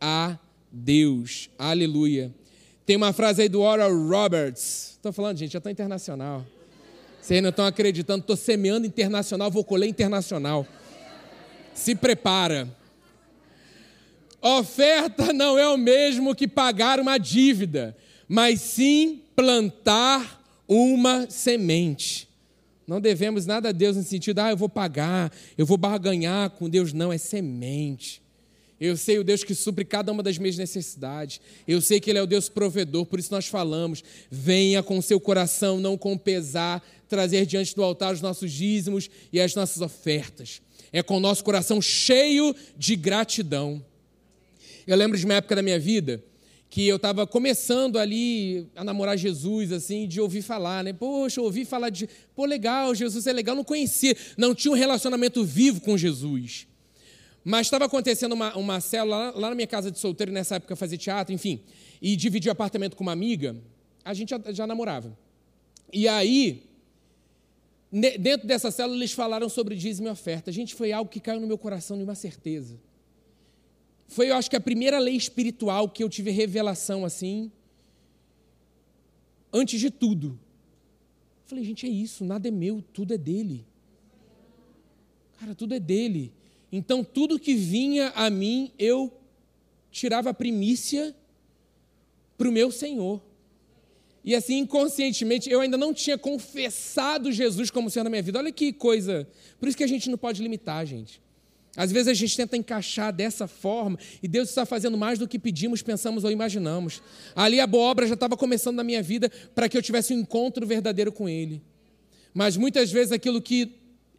a 0.00 0.38
Deus. 0.70 1.50
Aleluia. 1.58 2.34
Tem 2.84 2.96
uma 2.96 3.12
frase 3.12 3.42
aí 3.42 3.48
do 3.48 3.60
Oral 3.60 3.92
Roberts. 3.92 4.92
Estou 4.92 5.12
falando, 5.12 5.38
gente, 5.38 5.52
já 5.52 5.58
estou 5.58 5.70
internacional. 5.70 6.44
Vocês 7.20 7.42
não 7.42 7.50
estão 7.50 7.66
acreditando, 7.66 8.20
estou 8.20 8.36
semeando 8.36 8.86
internacional, 8.86 9.50
vou 9.50 9.64
colher 9.64 9.88
internacional 9.88 10.66
se 11.76 11.94
prepara. 11.94 12.66
Oferta 14.46 15.32
não 15.32 15.58
é 15.58 15.66
o 15.66 15.76
mesmo 15.76 16.32
que 16.32 16.46
pagar 16.46 17.00
uma 17.00 17.18
dívida, 17.18 17.96
mas 18.28 18.60
sim 18.60 19.22
plantar 19.34 20.40
uma 20.68 21.28
semente. 21.28 22.28
Não 22.86 23.00
devemos 23.00 23.44
nada 23.44 23.70
a 23.70 23.72
Deus 23.72 23.96
no 23.96 24.04
sentido, 24.04 24.38
ah, 24.38 24.50
eu 24.50 24.56
vou 24.56 24.68
pagar, 24.68 25.32
eu 25.58 25.66
vou 25.66 25.76
barganhar 25.76 26.50
com 26.50 26.70
Deus. 26.70 26.92
Não, 26.92 27.12
é 27.12 27.18
semente. 27.18 28.22
Eu 28.80 28.96
sei 28.96 29.18
o 29.18 29.24
Deus 29.24 29.42
que 29.42 29.52
supre 29.52 29.84
cada 29.84 30.12
uma 30.12 30.22
das 30.22 30.38
minhas 30.38 30.56
necessidades. 30.56 31.40
Eu 31.66 31.80
sei 31.80 31.98
que 31.98 32.08
Ele 32.08 32.20
é 32.20 32.22
o 32.22 32.26
Deus 32.26 32.48
provedor, 32.48 33.04
por 33.04 33.18
isso 33.18 33.32
nós 33.32 33.48
falamos: 33.48 34.04
venha 34.30 34.80
com 34.80 35.02
seu 35.02 35.18
coração, 35.18 35.80
não 35.80 35.98
com 35.98 36.16
pesar, 36.16 36.86
trazer 37.08 37.46
diante 37.46 37.74
do 37.74 37.82
altar 37.82 38.14
os 38.14 38.20
nossos 38.20 38.52
dízimos 38.52 39.10
e 39.32 39.40
as 39.40 39.56
nossas 39.56 39.82
ofertas 39.82 40.60
é 40.92 41.02
com 41.02 41.16
o 41.16 41.20
nosso 41.20 41.44
coração 41.44 41.82
cheio 41.82 42.54
de 42.76 42.96
gratidão. 42.96 43.84
Eu 44.86 44.96
lembro 44.96 45.18
de 45.18 45.24
uma 45.24 45.34
época 45.34 45.56
da 45.56 45.62
minha 45.62 45.78
vida 45.78 46.22
que 46.68 46.86
eu 46.86 46.96
estava 46.96 47.26
começando 47.26 47.98
ali 47.98 48.68
a 48.74 48.84
namorar 48.84 49.16
Jesus, 49.16 49.72
assim, 49.72 50.06
de 50.06 50.20
ouvir 50.20 50.42
falar, 50.42 50.84
né? 50.84 50.92
Poxa, 50.92 51.40
ouvi 51.40 51.64
falar 51.64 51.90
de. 51.90 52.08
Pô, 52.34 52.44
legal, 52.44 52.94
Jesus 52.94 53.26
é 53.26 53.32
legal, 53.32 53.54
não 53.54 53.64
conhecia, 53.64 54.16
não 54.36 54.54
tinha 54.54 54.72
um 54.72 54.76
relacionamento 54.76 55.44
vivo 55.44 55.80
com 55.80 55.96
Jesus. 55.96 56.66
Mas 57.44 57.68
estava 57.68 57.84
acontecendo 57.84 58.32
uma, 58.32 58.56
uma 58.56 58.80
célula 58.80 59.16
lá, 59.16 59.30
lá, 59.30 59.48
na 59.50 59.54
minha 59.54 59.66
casa 59.66 59.90
de 59.90 59.98
solteiro, 59.98 60.32
nessa 60.32 60.56
época 60.56 60.74
fazia 60.74 60.98
teatro, 60.98 61.32
enfim, 61.32 61.60
e 62.02 62.16
dividi 62.16 62.48
o 62.48 62.52
apartamento 62.52 62.96
com 62.96 63.04
uma 63.04 63.12
amiga, 63.12 63.56
a 64.04 64.12
gente 64.12 64.30
já, 64.30 64.40
já 64.52 64.66
namorava. 64.66 65.16
E 65.92 66.08
aí, 66.08 66.64
dentro 68.18 68.46
dessa 68.48 68.70
célula 68.70 68.98
eles 68.98 69.12
falaram 69.12 69.48
sobre 69.48 69.76
dízimo 69.76 70.08
e 70.08 70.10
oferta. 70.10 70.50
Gente, 70.50 70.74
foi 70.74 70.92
algo 70.92 71.08
que 71.08 71.20
caiu 71.20 71.40
no 71.40 71.46
meu 71.46 71.56
coração 71.56 71.96
de 71.96 72.02
uma 72.02 72.16
certeza. 72.16 72.80
Foi, 74.08 74.30
eu 74.30 74.36
acho 74.36 74.48
que 74.48 74.56
a 74.56 74.60
primeira 74.60 74.98
lei 74.98 75.16
espiritual 75.16 75.88
que 75.88 76.02
eu 76.02 76.08
tive 76.08 76.30
revelação 76.30 77.04
assim, 77.04 77.50
antes 79.52 79.80
de 79.80 79.90
tudo. 79.90 80.38
Eu 81.44 81.48
falei, 81.48 81.64
gente, 81.64 81.86
é 81.86 81.88
isso, 81.88 82.24
nada 82.24 82.48
é 82.48 82.50
meu, 82.50 82.82
tudo 82.92 83.14
é 83.14 83.18
dele. 83.18 83.66
Cara, 85.38 85.54
tudo 85.54 85.74
é 85.74 85.80
dele. 85.80 86.32
Então, 86.70 87.04
tudo 87.04 87.38
que 87.38 87.54
vinha 87.54 88.10
a 88.10 88.28
mim, 88.30 88.72
eu 88.78 89.12
tirava 89.90 90.30
a 90.30 90.34
primícia 90.34 91.14
para 92.36 92.48
o 92.48 92.52
meu 92.52 92.70
Senhor. 92.70 93.22
E 94.24 94.34
assim, 94.34 94.58
inconscientemente, 94.58 95.48
eu 95.48 95.60
ainda 95.60 95.76
não 95.76 95.94
tinha 95.94 96.18
confessado 96.18 97.30
Jesus 97.30 97.70
como 97.70 97.88
Senhor 97.88 98.04
na 98.04 98.10
minha 98.10 98.22
vida. 98.22 98.38
Olha 98.38 98.50
que 98.50 98.72
coisa. 98.72 99.28
Por 99.58 99.68
isso 99.68 99.76
que 99.76 99.84
a 99.84 99.86
gente 99.86 100.10
não 100.10 100.18
pode 100.18 100.42
limitar, 100.42 100.84
gente. 100.84 101.22
Às 101.76 101.92
vezes 101.92 102.08
a 102.08 102.14
gente 102.14 102.36
tenta 102.36 102.56
encaixar 102.56 103.12
dessa 103.12 103.46
forma 103.46 103.98
e 104.22 104.26
Deus 104.26 104.48
está 104.48 104.64
fazendo 104.64 104.96
mais 104.96 105.18
do 105.18 105.28
que 105.28 105.38
pedimos, 105.38 105.82
pensamos 105.82 106.24
ou 106.24 106.30
imaginamos. 106.30 107.02
Ali 107.34 107.60
a 107.60 107.66
boa 107.66 107.84
obra 107.90 108.06
já 108.06 108.14
estava 108.14 108.36
começando 108.36 108.76
na 108.76 108.84
minha 108.84 109.02
vida 109.02 109.30
para 109.54 109.68
que 109.68 109.76
eu 109.76 109.82
tivesse 109.82 110.14
um 110.14 110.20
encontro 110.20 110.66
verdadeiro 110.66 111.12
com 111.12 111.28
Ele. 111.28 111.62
Mas 112.32 112.56
muitas 112.56 112.90
vezes 112.90 113.12
aquilo 113.12 113.42
que 113.42 113.72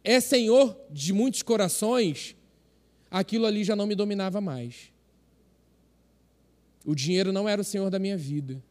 é 0.04 0.20
Senhor 0.20 0.78
de 0.90 1.12
muitos 1.12 1.42
corações, 1.42 2.36
aquilo 3.10 3.44
ali 3.44 3.64
já 3.64 3.74
não 3.74 3.86
me 3.86 3.94
dominava 3.94 4.40
mais. 4.40 4.92
O 6.84 6.94
dinheiro 6.94 7.32
não 7.32 7.48
era 7.48 7.60
o 7.60 7.64
Senhor 7.64 7.90
da 7.90 7.98
minha 7.98 8.16
vida. 8.16 8.62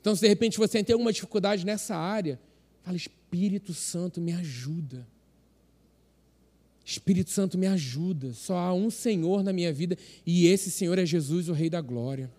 Então, 0.00 0.14
se 0.14 0.22
de 0.22 0.28
repente 0.28 0.58
você 0.58 0.82
tem 0.82 0.94
alguma 0.94 1.12
dificuldade 1.12 1.66
nessa 1.66 1.96
área, 1.96 2.40
fala: 2.82 2.96
Espírito 2.96 3.74
Santo, 3.74 4.20
me 4.20 4.32
ajuda. 4.32 5.06
Espírito 6.86 7.30
Santo, 7.30 7.58
me 7.58 7.66
ajuda. 7.66 8.32
Só 8.32 8.56
há 8.56 8.72
um 8.72 8.90
Senhor 8.90 9.42
na 9.42 9.52
minha 9.52 9.72
vida 9.72 9.98
e 10.24 10.46
esse 10.46 10.70
Senhor 10.70 10.96
é 11.00 11.04
Jesus, 11.04 11.48
o 11.48 11.52
Rei 11.52 11.68
da 11.68 11.80
Glória. 11.80 12.30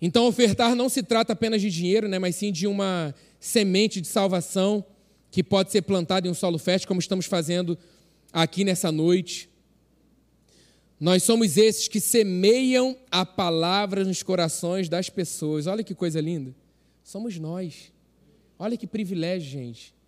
Então, 0.00 0.26
ofertar 0.26 0.74
não 0.74 0.88
se 0.88 1.02
trata 1.02 1.34
apenas 1.34 1.60
de 1.60 1.70
dinheiro, 1.70 2.08
né, 2.08 2.18
mas 2.18 2.34
sim 2.34 2.50
de 2.50 2.66
uma 2.66 3.14
semente 3.38 4.00
de 4.00 4.08
salvação 4.08 4.82
que 5.30 5.44
pode 5.44 5.70
ser 5.70 5.82
plantada 5.82 6.26
em 6.26 6.30
um 6.30 6.34
solo 6.34 6.56
fértil, 6.58 6.88
como 6.88 6.98
estamos 6.98 7.26
fazendo 7.26 7.78
aqui 8.32 8.64
nessa 8.64 8.90
noite. 8.90 9.50
Nós 10.98 11.22
somos 11.22 11.58
esses 11.58 11.88
que 11.88 12.00
semeiam 12.00 12.96
a 13.10 13.26
palavra 13.26 14.02
nos 14.02 14.22
corações 14.22 14.88
das 14.88 15.10
pessoas. 15.10 15.66
Olha 15.66 15.84
que 15.84 15.94
coisa 15.94 16.22
linda. 16.22 16.54
Somos 17.04 17.38
nós. 17.38 17.92
Olha 18.58 18.78
que 18.78 18.86
privilégio, 18.86 19.50
gente. 19.50 19.99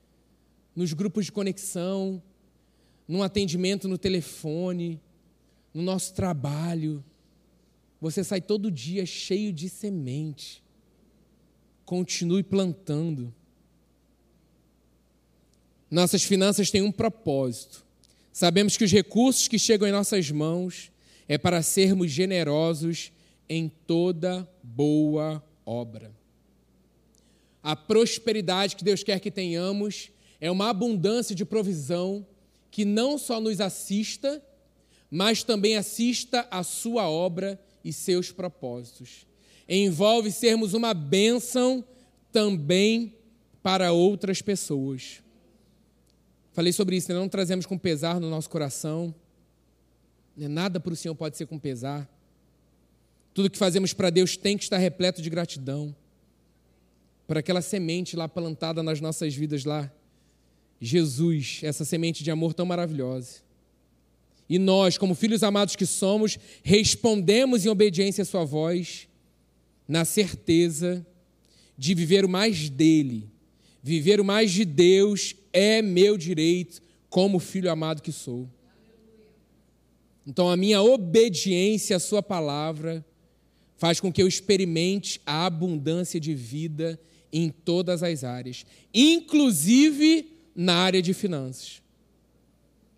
Nos 0.75 0.93
grupos 0.93 1.27
de 1.27 1.33
conexão, 1.33 2.23
num 3.07 3.23
atendimento 3.23 3.89
no 3.89 3.99
telefone, 3.99 5.01
no 5.73 5.83
nosso 5.83 6.15
trabalho. 6.15 7.05
Você 8.01 8.25
sai 8.25 8.41
todo 8.41 8.71
dia 8.71 9.07
cheio 9.07 9.53
de 9.53 9.69
semente. 9.69 10.63
Continue 11.85 12.43
plantando. 12.43 13.35
Nossas 15.91 16.23
finanças 16.23 16.71
têm 16.71 16.83
um 16.83 16.93
propósito 16.93 17.85
Sabemos 18.33 18.79
que 18.79 18.85
os 18.85 18.91
recursos 18.91 19.47
que 19.47 19.59
chegam 19.59 19.87
em 19.87 19.93
nossas 19.93 20.31
mãos 20.31 20.91
é 21.29 21.37
para 21.37 21.63
sermos 21.63 22.11
generosos 22.11 23.13
em 23.47 23.69
toda 23.69 24.49
boa 24.63 25.45
obra. 25.67 26.11
A 27.63 27.77
prosperidade 27.77 28.75
que 28.75 28.83
Deus 28.83 29.03
quer 29.03 29.21
que 29.21 29.31
tenhamos 29.31 30.11
é 30.43 30.51
uma 30.51 30.71
abundância 30.71 31.37
de 31.37 31.45
provisão 31.45 32.27
que 32.69 32.85
não 32.85 33.17
só 33.17 33.41
nos 33.41 33.61
assista, 33.61 34.45
mas 35.09 35.45
também 35.45 35.77
assista 35.77 36.49
a 36.51 36.65
sua 36.65 37.09
obra 37.09 37.63
e 37.85 37.93
seus 37.93 38.33
propósitos. 38.33 39.25
Envolve 39.69 40.33
sermos 40.33 40.75
uma 40.75 40.93
bênção 40.93 41.85
também 42.33 43.15
para 43.63 43.93
outras 43.93 44.43
pessoas. 44.43 45.23
Falei 46.53 46.73
sobre 46.73 46.97
isso, 46.97 47.13
né? 47.13 47.15
não 47.15 47.29
trazemos 47.29 47.65
com 47.65 47.79
pesar 47.79 48.19
no 48.19 48.29
nosso 48.29 48.51
coração. 48.51 49.15
Né? 50.37 50.49
Nada 50.49 50.81
para 50.81 50.93
o 50.93 50.97
Senhor 50.97 51.15
pode 51.15 51.37
ser 51.37 51.47
com 51.47 51.57
pesar. 51.57 52.11
Tudo 53.33 53.49
que 53.49 53.57
fazemos 53.57 53.93
para 53.93 54.11
Deus 54.11 54.37
tem 54.37 54.59
que 54.59 54.65
estar 54.65 54.79
repleto 54.79 55.23
de 55.23 55.31
gratidão. 55.31 55.95
Por 57.29 57.39
aquela 57.39 57.63
semente 57.63 58.17
lá 58.17 58.29
plantada 58.29 58.83
nas 58.83 59.01
nossas 59.01 59.33
vidas 59.37 59.65
lá. 59.65 59.89
Jesus, 60.85 61.61
essa 61.63 61.85
semente 61.85 62.25
de 62.25 62.31
amor 62.33 62.53
tão 62.53 62.67
maravilhosa. 62.67 63.37
E 64.49 64.59
nós, 64.59 64.99
como 64.99 65.15
filhos 65.15 65.45
amados 65.45 65.77
que 65.77 65.87
somos, 65.87 66.37
respondemos 66.65 67.65
em 67.65 67.69
obediência 67.69 68.23
à 68.23 68.25
Sua 68.25 68.45
voz, 68.45 69.07
na 69.87 70.05
certeza 70.05 71.07
de 71.79 71.95
viver 71.95 72.25
o 72.25 72.29
mais 72.29 72.69
dele, 72.69 73.31
viver 73.81 74.21
o 74.21 74.25
mais 74.25 74.51
de 74.51 74.65
Deus 74.65 75.37
é 75.53 75.81
meu 75.81 76.19
direito 76.19 76.83
como 77.09 77.39
filho 77.39 77.71
amado 77.71 78.03
que 78.03 78.11
sou. 78.11 78.51
Então, 80.27 80.51
a 80.51 80.57
minha 80.57 80.83
obediência 80.83 81.97
à 81.97 82.01
Sua 82.01 82.25
palavra 82.25 83.07
faz 83.77 84.01
com 84.01 84.13
que 84.13 84.21
eu 84.21 84.27
experimente 84.27 85.21
a 85.25 85.47
abundância 85.47 86.19
de 86.19 86.35
vida 86.35 86.99
em 87.33 87.51
todas 87.51 88.03
as 88.03 88.25
áreas, 88.25 88.67
inclusive 88.93 90.32
na 90.55 90.75
área 90.75 91.03
de 91.03 91.15
finanças. 91.15 91.83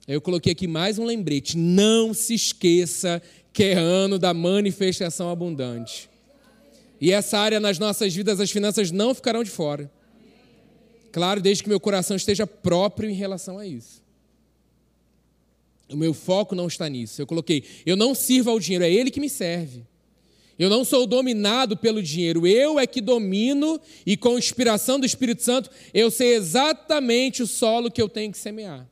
Eu 0.06 0.20
coloquei 0.20 0.52
aqui 0.52 0.66
mais 0.66 0.98
um 0.98 1.04
lembrete: 1.04 1.56
não 1.56 2.12
se 2.12 2.34
esqueça 2.34 3.22
que 3.52 3.64
é 3.64 3.74
ano 3.74 4.18
da 4.18 4.34
manifestação 4.34 5.30
abundante. 5.30 6.10
E 7.00 7.12
essa 7.12 7.38
área 7.38 7.60
nas 7.60 7.78
nossas 7.78 8.14
vidas, 8.14 8.40
as 8.40 8.50
finanças 8.50 8.90
não 8.90 9.14
ficarão 9.14 9.42
de 9.42 9.50
fora. 9.50 9.90
Claro, 11.12 11.40
desde 11.40 11.62
que 11.62 11.68
meu 11.68 11.78
coração 11.78 12.16
esteja 12.16 12.46
próprio 12.46 13.08
em 13.08 13.14
relação 13.14 13.58
a 13.58 13.66
isso. 13.66 14.02
O 15.88 15.96
meu 15.96 16.12
foco 16.12 16.54
não 16.54 16.66
está 16.66 16.88
nisso. 16.88 17.20
Eu 17.20 17.26
coloquei, 17.26 17.62
eu 17.86 17.96
não 17.96 18.14
sirvo 18.14 18.50
ao 18.50 18.58
dinheiro, 18.58 18.84
é 18.84 18.90
ele 18.90 19.10
que 19.10 19.20
me 19.20 19.28
serve. 19.28 19.84
Eu 20.58 20.70
não 20.70 20.84
sou 20.84 21.06
dominado 21.06 21.76
pelo 21.76 22.02
dinheiro, 22.02 22.46
eu 22.46 22.78
é 22.78 22.86
que 22.86 23.00
domino 23.00 23.80
e 24.06 24.16
com 24.16 24.38
inspiração 24.38 25.00
do 25.00 25.06
Espírito 25.06 25.42
Santo, 25.42 25.70
eu 25.92 26.10
sei 26.10 26.34
exatamente 26.34 27.42
o 27.42 27.46
solo 27.46 27.90
que 27.90 28.00
eu 28.00 28.08
tenho 28.08 28.30
que 28.30 28.38
semear. 28.38 28.88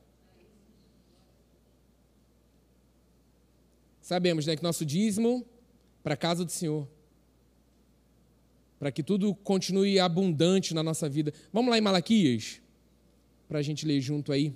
Sabemos, 4.01 4.45
né, 4.45 4.55
que 4.55 4.63
nosso 4.63 4.85
dízimo 4.85 5.45
para 6.03 6.13
a 6.15 6.17
casa 6.17 6.43
do 6.43 6.51
Senhor 6.51 6.87
para 8.83 8.91
que 8.91 9.01
tudo 9.01 9.33
continue 9.33 9.97
abundante 9.97 10.73
na 10.73 10.83
nossa 10.83 11.07
vida. 11.07 11.33
Vamos 11.53 11.71
lá 11.71 11.77
em 11.77 11.81
Malaquias, 11.81 12.59
para 13.47 13.59
a 13.59 13.61
gente 13.61 13.85
ler 13.85 14.01
junto 14.01 14.29
aí. 14.33 14.53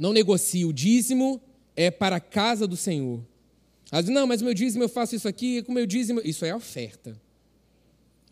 Não 0.00 0.14
negocie, 0.14 0.64
o 0.64 0.72
dízimo 0.72 1.38
é 1.76 1.90
para 1.90 2.16
a 2.16 2.20
casa 2.20 2.66
do 2.66 2.74
Senhor. 2.74 3.20
Vezes, 3.92 4.08
não, 4.08 4.26
mas 4.26 4.40
o 4.40 4.46
meu 4.46 4.54
dízimo 4.54 4.82
eu 4.82 4.88
faço 4.88 5.14
isso 5.14 5.28
aqui, 5.28 5.62
com 5.62 5.72
o 5.72 5.74
meu 5.74 5.84
dízimo. 5.84 6.22
Isso 6.24 6.42
é 6.46 6.54
oferta. 6.54 7.20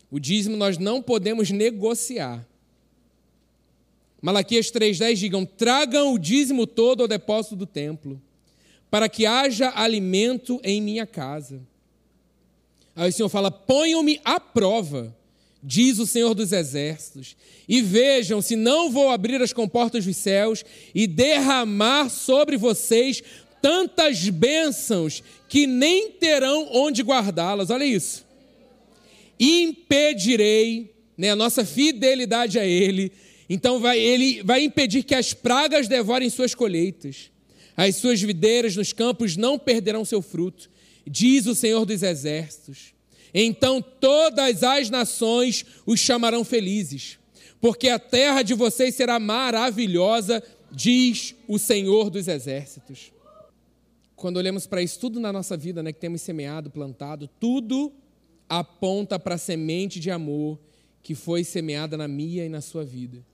O 0.09 0.19
dízimo 0.19 0.57
nós 0.57 0.79
não 0.79 0.99
podemos 0.99 1.51
negociar. 1.51 2.43
Malaquias 4.19 4.71
3,10 4.71 5.15
digam: 5.17 5.45
tragam 5.45 6.11
o 6.11 6.17
dízimo 6.17 6.65
todo 6.65 7.01
ao 7.01 7.07
depósito 7.07 7.55
do 7.55 7.67
templo 7.67 8.19
para 8.89 9.07
que 9.07 9.27
haja 9.27 9.71
alimento 9.75 10.59
em 10.63 10.81
minha 10.81 11.05
casa. 11.05 11.61
Aí 12.95 13.11
o 13.11 13.13
Senhor 13.13 13.29
fala: 13.29 13.51
ponham-me 13.51 14.19
à 14.25 14.39
prova, 14.39 15.15
diz 15.61 15.99
o 15.99 16.05
Senhor 16.05 16.33
dos 16.33 16.51
Exércitos, 16.51 17.35
e 17.67 17.81
vejam 17.81 18.41
se 18.41 18.55
não 18.55 18.89
vou 18.91 19.09
abrir 19.09 19.41
as 19.41 19.53
comportas 19.53 20.05
dos 20.05 20.17
céus 20.17 20.63
e 20.93 21.05
derramar 21.05 22.09
sobre 22.09 22.57
vocês 22.57 23.21
tantas 23.61 24.29
bênçãos 24.29 25.21
que 25.47 25.67
nem 25.67 26.11
terão 26.11 26.69
onde 26.71 27.03
guardá-las. 27.03 27.69
Olha 27.69 27.83
isso. 27.83 28.25
Impedirei 29.39 30.93
né, 31.17 31.31
a 31.31 31.35
nossa 31.35 31.65
fidelidade 31.65 32.57
a 32.57 32.65
Ele. 32.65 33.11
Então 33.49 33.79
vai, 33.79 33.99
ele 33.99 34.43
vai 34.43 34.63
impedir 34.63 35.03
que 35.03 35.15
as 35.15 35.33
pragas 35.33 35.87
devorem 35.87 36.29
suas 36.29 36.53
colheitas 36.53 37.31
as 37.79 37.95
suas 37.95 38.21
videiras 38.21 38.75
nos 38.75 38.91
campos 38.91 39.37
não 39.37 39.57
perderão 39.57 40.03
seu 40.03 40.21
fruto, 40.21 40.69
diz 41.07 41.45
o 41.45 41.55
Senhor 41.55 41.85
dos 41.85 42.03
Exércitos. 42.03 42.93
Então 43.33 43.81
todas 43.81 44.63
as 44.63 44.89
nações 44.89 45.65
os 45.85 45.99
chamarão 45.99 46.43
felizes, 46.43 47.19
porque 47.61 47.89
a 47.89 47.99
terra 47.99 48.41
de 48.41 48.53
vocês 48.53 48.95
será 48.95 49.19
maravilhosa, 49.19 50.43
diz 50.71 51.35
o 51.47 51.59
Senhor 51.59 52.09
dos 52.09 52.27
Exércitos. 52.27 53.11
Quando 54.15 54.37
olhamos 54.37 54.67
para 54.67 54.81
isso 54.81 54.99
tudo 54.99 55.19
na 55.19 55.31
nossa 55.31 55.55
vida, 55.55 55.81
né, 55.81 55.93
que 55.93 55.99
temos 55.99 56.21
semeado, 56.21 56.69
plantado, 56.69 57.29
tudo 57.39 57.91
aponta 58.47 59.17
para 59.19 59.35
a 59.35 59.37
semente 59.37 59.99
de 59.99 60.11
amor 60.11 60.59
que 61.01 61.15
foi 61.15 61.43
semeada 61.43 61.95
na 61.95 62.07
minha 62.07 62.45
e 62.45 62.49
na 62.49 62.61
sua 62.61 62.83
vida. 62.83 63.25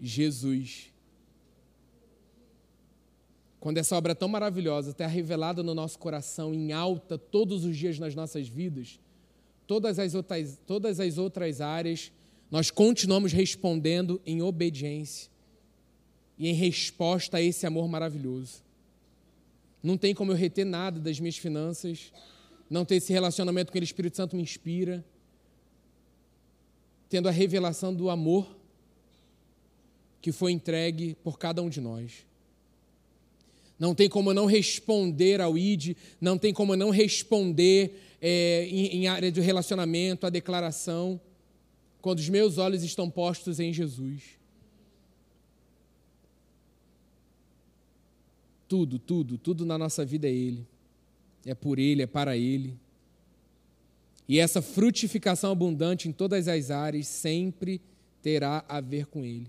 Jesus 0.00 0.94
quando 3.64 3.78
essa 3.78 3.96
obra 3.96 4.14
tão 4.14 4.28
maravilhosa 4.28 4.90
está 4.90 5.06
revelada 5.06 5.62
no 5.62 5.74
nosso 5.74 5.98
coração, 5.98 6.52
em 6.52 6.70
alta, 6.72 7.16
todos 7.16 7.64
os 7.64 7.74
dias 7.74 7.98
nas 7.98 8.14
nossas 8.14 8.46
vidas, 8.46 9.00
todas 9.66 9.98
as 9.98 10.14
outras, 10.14 10.58
todas 10.66 11.00
as 11.00 11.18
outras 11.18 11.60
áreas, 11.60 12.12
nós 12.50 12.70
continuamos 12.70 13.32
respondendo 13.32 14.20
em 14.24 14.42
obediência 14.42 15.30
e 16.38 16.48
em 16.48 16.52
resposta 16.52 17.38
a 17.38 17.42
esse 17.42 17.66
amor 17.66 17.88
maravilhoso. 17.88 18.62
Não 19.82 19.96
tem 19.96 20.14
como 20.14 20.32
eu 20.32 20.36
reter 20.36 20.64
nada 20.64 20.98
das 20.98 21.20
minhas 21.20 21.36
finanças, 21.36 22.12
não 22.68 22.84
ter 22.84 22.96
esse 22.96 23.12
relacionamento 23.12 23.70
com 23.70 23.78
o 23.78 23.82
Espírito 23.82 24.16
Santo 24.16 24.36
me 24.36 24.42
inspira, 24.42 25.04
tendo 27.08 27.28
a 27.28 27.32
revelação 27.32 27.94
do 27.94 28.10
amor 28.10 28.56
que 30.20 30.32
foi 30.32 30.52
entregue 30.52 31.14
por 31.22 31.38
cada 31.38 31.62
um 31.62 31.68
de 31.68 31.80
nós. 31.80 32.26
Não 33.78 33.94
tem 33.94 34.08
como 34.08 34.32
não 34.32 34.46
responder 34.46 35.40
ao 35.40 35.58
ID, 35.58 35.96
não 36.20 36.38
tem 36.38 36.52
como 36.52 36.76
não 36.76 36.90
responder 36.90 38.00
é, 38.20 38.66
em, 38.70 38.86
em 38.98 39.08
área 39.08 39.30
de 39.30 39.40
relacionamento, 39.40 40.26
a 40.26 40.30
declaração, 40.30 41.20
quando 42.00 42.18
os 42.18 42.28
meus 42.28 42.58
olhos 42.58 42.82
estão 42.82 43.10
postos 43.10 43.58
em 43.58 43.72
Jesus. 43.72 44.22
Tudo, 48.68 48.98
tudo, 48.98 49.38
tudo 49.38 49.66
na 49.66 49.76
nossa 49.76 50.04
vida 50.04 50.26
é 50.28 50.32
Ele. 50.32 50.66
É 51.44 51.54
por 51.54 51.78
Ele, 51.78 52.02
é 52.02 52.06
para 52.06 52.36
Ele. 52.36 52.74
E 54.28 54.38
essa 54.38 54.62
frutificação 54.62 55.52
abundante 55.52 56.08
em 56.08 56.12
todas 56.12 56.48
as 56.48 56.70
áreas 56.70 57.06
sempre 57.06 57.80
terá 58.22 58.64
a 58.68 58.80
ver 58.80 59.06
com 59.06 59.24
Ele. 59.24 59.46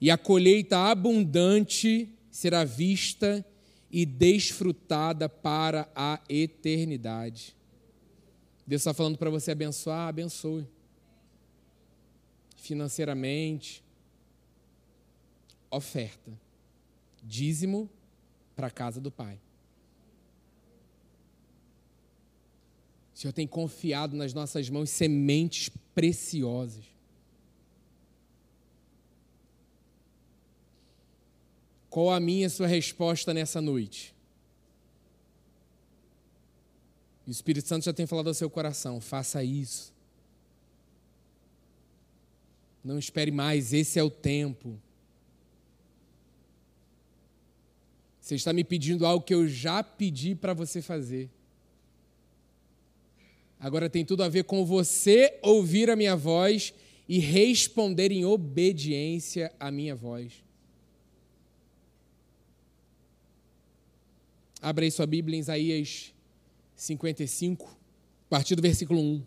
E 0.00 0.10
a 0.10 0.16
colheita 0.16 0.78
abundante 0.78 2.08
será 2.30 2.64
vista 2.64 3.44
e 3.90 4.06
desfrutada 4.06 5.28
para 5.28 5.90
a 5.94 6.20
eternidade. 6.28 7.56
Deus 8.66 8.82
está 8.82 8.94
falando 8.94 9.18
para 9.18 9.30
você 9.30 9.50
abençoar, 9.50 10.08
abençoe. 10.08 10.66
Financeiramente, 12.56 13.82
oferta, 15.70 16.30
dízimo 17.22 17.90
para 18.54 18.68
a 18.68 18.70
casa 18.70 19.00
do 19.00 19.10
Pai. 19.10 19.40
O 23.14 23.18
Senhor 23.18 23.32
tem 23.32 23.46
confiado 23.46 24.16
nas 24.16 24.32
nossas 24.32 24.70
mãos 24.70 24.88
sementes 24.88 25.68
preciosas. 25.94 26.84
Qual 31.90 32.10
a 32.10 32.20
minha 32.20 32.48
sua 32.48 32.68
resposta 32.68 33.34
nessa 33.34 33.60
noite? 33.60 34.14
o 37.26 37.30
Espírito 37.30 37.68
Santo 37.68 37.84
já 37.84 37.92
tem 37.92 38.06
falado 38.06 38.26
ao 38.26 38.34
seu 38.34 38.50
coração: 38.50 39.00
faça 39.00 39.44
isso. 39.44 39.92
Não 42.82 42.98
espere 42.98 43.30
mais, 43.30 43.72
esse 43.72 44.00
é 44.00 44.02
o 44.02 44.10
tempo. 44.10 44.76
Você 48.20 48.34
está 48.34 48.52
me 48.52 48.64
pedindo 48.64 49.06
algo 49.06 49.24
que 49.24 49.34
eu 49.34 49.46
já 49.48 49.80
pedi 49.80 50.34
para 50.34 50.52
você 50.54 50.82
fazer. 50.82 51.30
Agora 53.60 53.88
tem 53.88 54.04
tudo 54.04 54.24
a 54.24 54.28
ver 54.28 54.42
com 54.42 54.64
você 54.64 55.38
ouvir 55.42 55.88
a 55.88 55.94
minha 55.94 56.16
voz 56.16 56.74
e 57.08 57.20
responder 57.20 58.10
em 58.10 58.24
obediência 58.24 59.52
à 59.60 59.70
minha 59.70 59.94
voz. 59.94 60.42
Abra 64.62 64.84
aí 64.84 64.90
sua 64.90 65.06
Bíblia 65.06 65.38
em 65.38 65.40
Isaías 65.40 66.12
55, 66.76 67.64
a 68.26 68.28
partir 68.28 68.54
do 68.54 68.60
versículo 68.60 69.00
1. 69.00 69.22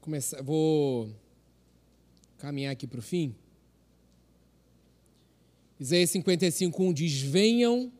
Começa, 0.00 0.40
vou 0.44 1.10
caminhar 2.38 2.70
aqui 2.70 2.86
para 2.86 3.00
o 3.00 3.02
fim. 3.02 3.34
Isaías 5.80 6.10
55, 6.10 6.84
1 6.84 6.92
diz: 6.92 7.20
Venham, 7.20 7.92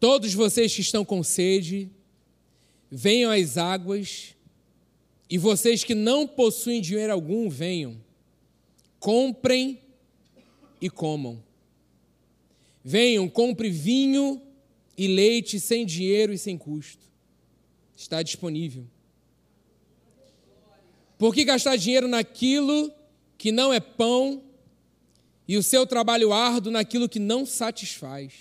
todos 0.00 0.34
vocês 0.34 0.74
que 0.74 0.80
estão 0.80 1.04
com 1.04 1.22
sede, 1.22 1.88
venham 2.90 3.30
às 3.30 3.56
águas, 3.56 4.34
e 5.30 5.38
vocês 5.38 5.84
que 5.84 5.94
não 5.94 6.26
possuem 6.26 6.80
dinheiro 6.80 7.12
algum, 7.12 7.48
venham, 7.48 7.96
comprem 8.98 9.80
e 10.80 10.90
comam. 10.90 11.40
Venham, 12.82 13.28
compre 13.28 13.70
vinho 13.70 14.49
e 15.00 15.08
leite 15.08 15.58
sem 15.58 15.86
dinheiro 15.86 16.30
e 16.30 16.36
sem 16.36 16.58
custo. 16.58 17.08
Está 17.96 18.22
disponível. 18.22 18.86
Por 21.16 21.34
que 21.34 21.42
gastar 21.42 21.76
dinheiro 21.76 22.06
naquilo 22.06 22.92
que 23.38 23.50
não 23.50 23.72
é 23.72 23.80
pão 23.80 24.42
e 25.48 25.56
o 25.56 25.62
seu 25.62 25.86
trabalho 25.86 26.34
árduo 26.34 26.70
naquilo 26.70 27.08
que 27.08 27.18
não 27.18 27.46
satisfaz? 27.46 28.34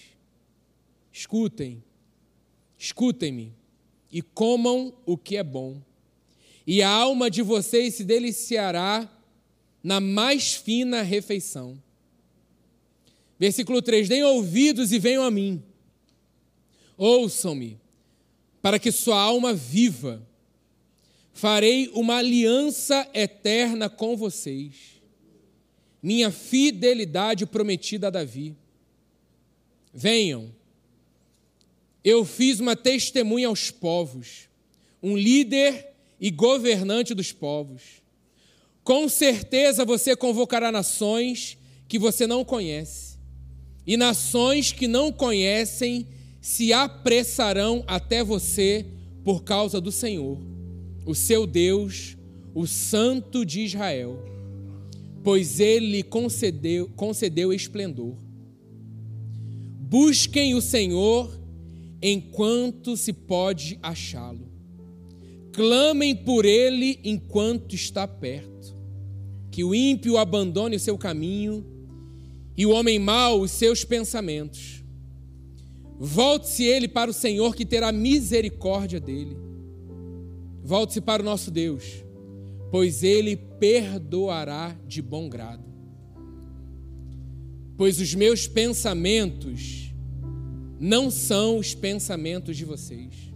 Escutem, 1.13 1.81
escutem-me 2.77 3.53
e 4.11 4.21
comam 4.21 4.93
o 5.05 5.17
que 5.17 5.37
é 5.37 5.43
bom, 5.43 5.81
e 6.67 6.81
a 6.81 6.89
alma 6.89 7.31
de 7.31 7.41
vocês 7.41 7.95
se 7.95 8.03
deliciará 8.03 9.09
na 9.81 10.01
mais 10.01 10.55
fina 10.55 11.03
refeição. 11.03 11.81
Versículo 13.39 13.81
3: 13.81 14.09
Deem 14.09 14.25
ouvidos 14.25 14.91
e 14.91 14.99
venham 14.99 15.23
a 15.23 15.31
mim, 15.31 15.63
ouçam-me, 16.99 17.79
para 18.61 18.77
que 18.77 18.91
sua 18.91 19.19
alma 19.19 19.55
viva 19.55 20.21
Farei 21.39 21.89
uma 21.93 22.17
aliança 22.17 23.07
eterna 23.13 23.89
com 23.89 24.17
vocês, 24.17 24.99
minha 26.03 26.31
fidelidade 26.31 27.45
prometida 27.45 28.07
a 28.07 28.09
Davi. 28.09 28.57
Venham, 29.93 30.53
eu 32.03 32.25
fiz 32.25 32.59
uma 32.59 32.75
testemunha 32.75 33.47
aos 33.47 33.71
povos, 33.71 34.49
um 35.01 35.15
líder 35.15 35.93
e 36.19 36.29
governante 36.29 37.13
dos 37.13 37.31
povos. 37.31 37.83
Com 38.83 39.07
certeza 39.07 39.85
você 39.85 40.17
convocará 40.17 40.73
nações 40.73 41.57
que 41.87 41.97
você 41.97 42.27
não 42.27 42.43
conhece, 42.43 43.17
e 43.87 43.95
nações 43.95 44.73
que 44.73 44.89
não 44.89 45.09
conhecem 45.09 46.05
se 46.41 46.71
apressarão 46.73 47.83
até 47.87 48.23
você 48.23 48.85
por 49.23 49.43
causa 49.43 49.79
do 49.81 49.91
Senhor 49.91 50.49
o 51.09 51.15
seu 51.15 51.47
Deus, 51.47 52.15
o 52.53 52.67
Santo 52.67 53.43
de 53.43 53.61
Israel, 53.61 54.23
pois 55.23 55.59
ele 55.59 56.03
concedeu, 56.03 56.87
concedeu 56.95 57.51
esplendor. 57.51 58.15
Busquem 59.79 60.53
o 60.53 60.61
Senhor 60.61 61.35
enquanto 61.99 62.95
se 62.95 63.11
pode 63.11 63.79
achá-lo. 63.81 64.47
Clamem 65.51 66.15
por 66.15 66.45
ele 66.45 66.99
enquanto 67.03 67.73
está 67.73 68.07
perto. 68.07 68.77
Que 69.49 69.63
o 69.63 69.73
ímpio 69.73 70.15
abandone 70.15 70.75
o 70.75 70.79
seu 70.79 70.95
caminho 70.95 71.65
e 72.55 72.67
o 72.67 72.69
homem 72.69 72.99
mau 72.99 73.41
os 73.41 73.49
seus 73.49 73.83
pensamentos. 73.83 74.78
Volte-se 75.99 76.63
ele 76.63 76.87
para 76.87 77.11
o 77.11 77.13
Senhor, 77.13 77.55
que 77.55 77.65
terá 77.65 77.91
misericórdia 77.91 78.99
dele 78.99 79.49
Volte-se 80.69 81.01
para 81.01 81.23
o 81.23 81.25
nosso 81.25 81.49
Deus, 81.49 82.03
pois 82.69 83.01
ele 83.01 83.35
perdoará 83.35 84.77
de 84.85 85.01
bom 85.01 85.27
grado. 85.27 85.63
Pois 87.75 87.99
os 87.99 88.13
meus 88.13 88.47
pensamentos 88.47 89.91
não 90.79 91.09
são 91.09 91.57
os 91.57 91.73
pensamentos 91.73 92.55
de 92.55 92.65
vocês, 92.65 93.33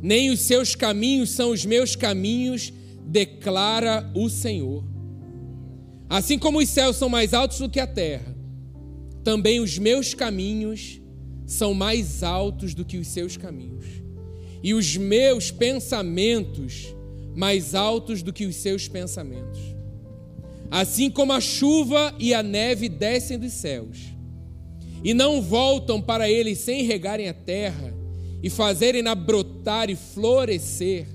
nem 0.00 0.30
os 0.30 0.38
seus 0.42 0.76
caminhos 0.76 1.30
são 1.30 1.50
os 1.50 1.64
meus 1.66 1.96
caminhos, 1.96 2.72
declara 3.04 4.08
o 4.14 4.30
Senhor. 4.30 4.84
Assim 6.08 6.38
como 6.38 6.60
os 6.60 6.68
céus 6.68 6.94
são 6.94 7.08
mais 7.08 7.34
altos 7.34 7.58
do 7.58 7.68
que 7.68 7.80
a 7.80 7.88
terra, 7.88 8.36
também 9.24 9.58
os 9.58 9.78
meus 9.78 10.14
caminhos 10.14 10.99
são 11.50 11.74
mais 11.74 12.22
altos 12.22 12.74
do 12.74 12.84
que 12.84 12.96
os 12.96 13.08
seus 13.08 13.36
caminhos 13.36 13.84
e 14.62 14.72
os 14.72 14.96
meus 14.96 15.50
pensamentos 15.50 16.94
mais 17.34 17.74
altos 17.74 18.22
do 18.22 18.32
que 18.32 18.46
os 18.46 18.54
seus 18.54 18.86
pensamentos. 18.86 19.58
Assim 20.70 21.10
como 21.10 21.32
a 21.32 21.40
chuva 21.40 22.14
e 22.20 22.32
a 22.32 22.40
neve 22.40 22.88
descem 22.88 23.36
dos 23.36 23.52
céus 23.52 23.98
e 25.02 25.12
não 25.12 25.42
voltam 25.42 26.00
para 26.00 26.30
eles 26.30 26.58
sem 26.58 26.84
regarem 26.84 27.28
a 27.28 27.34
terra 27.34 27.92
e 28.40 28.48
fazerem-na 28.48 29.16
brotar 29.16 29.90
e 29.90 29.96
florescer, 29.96 31.08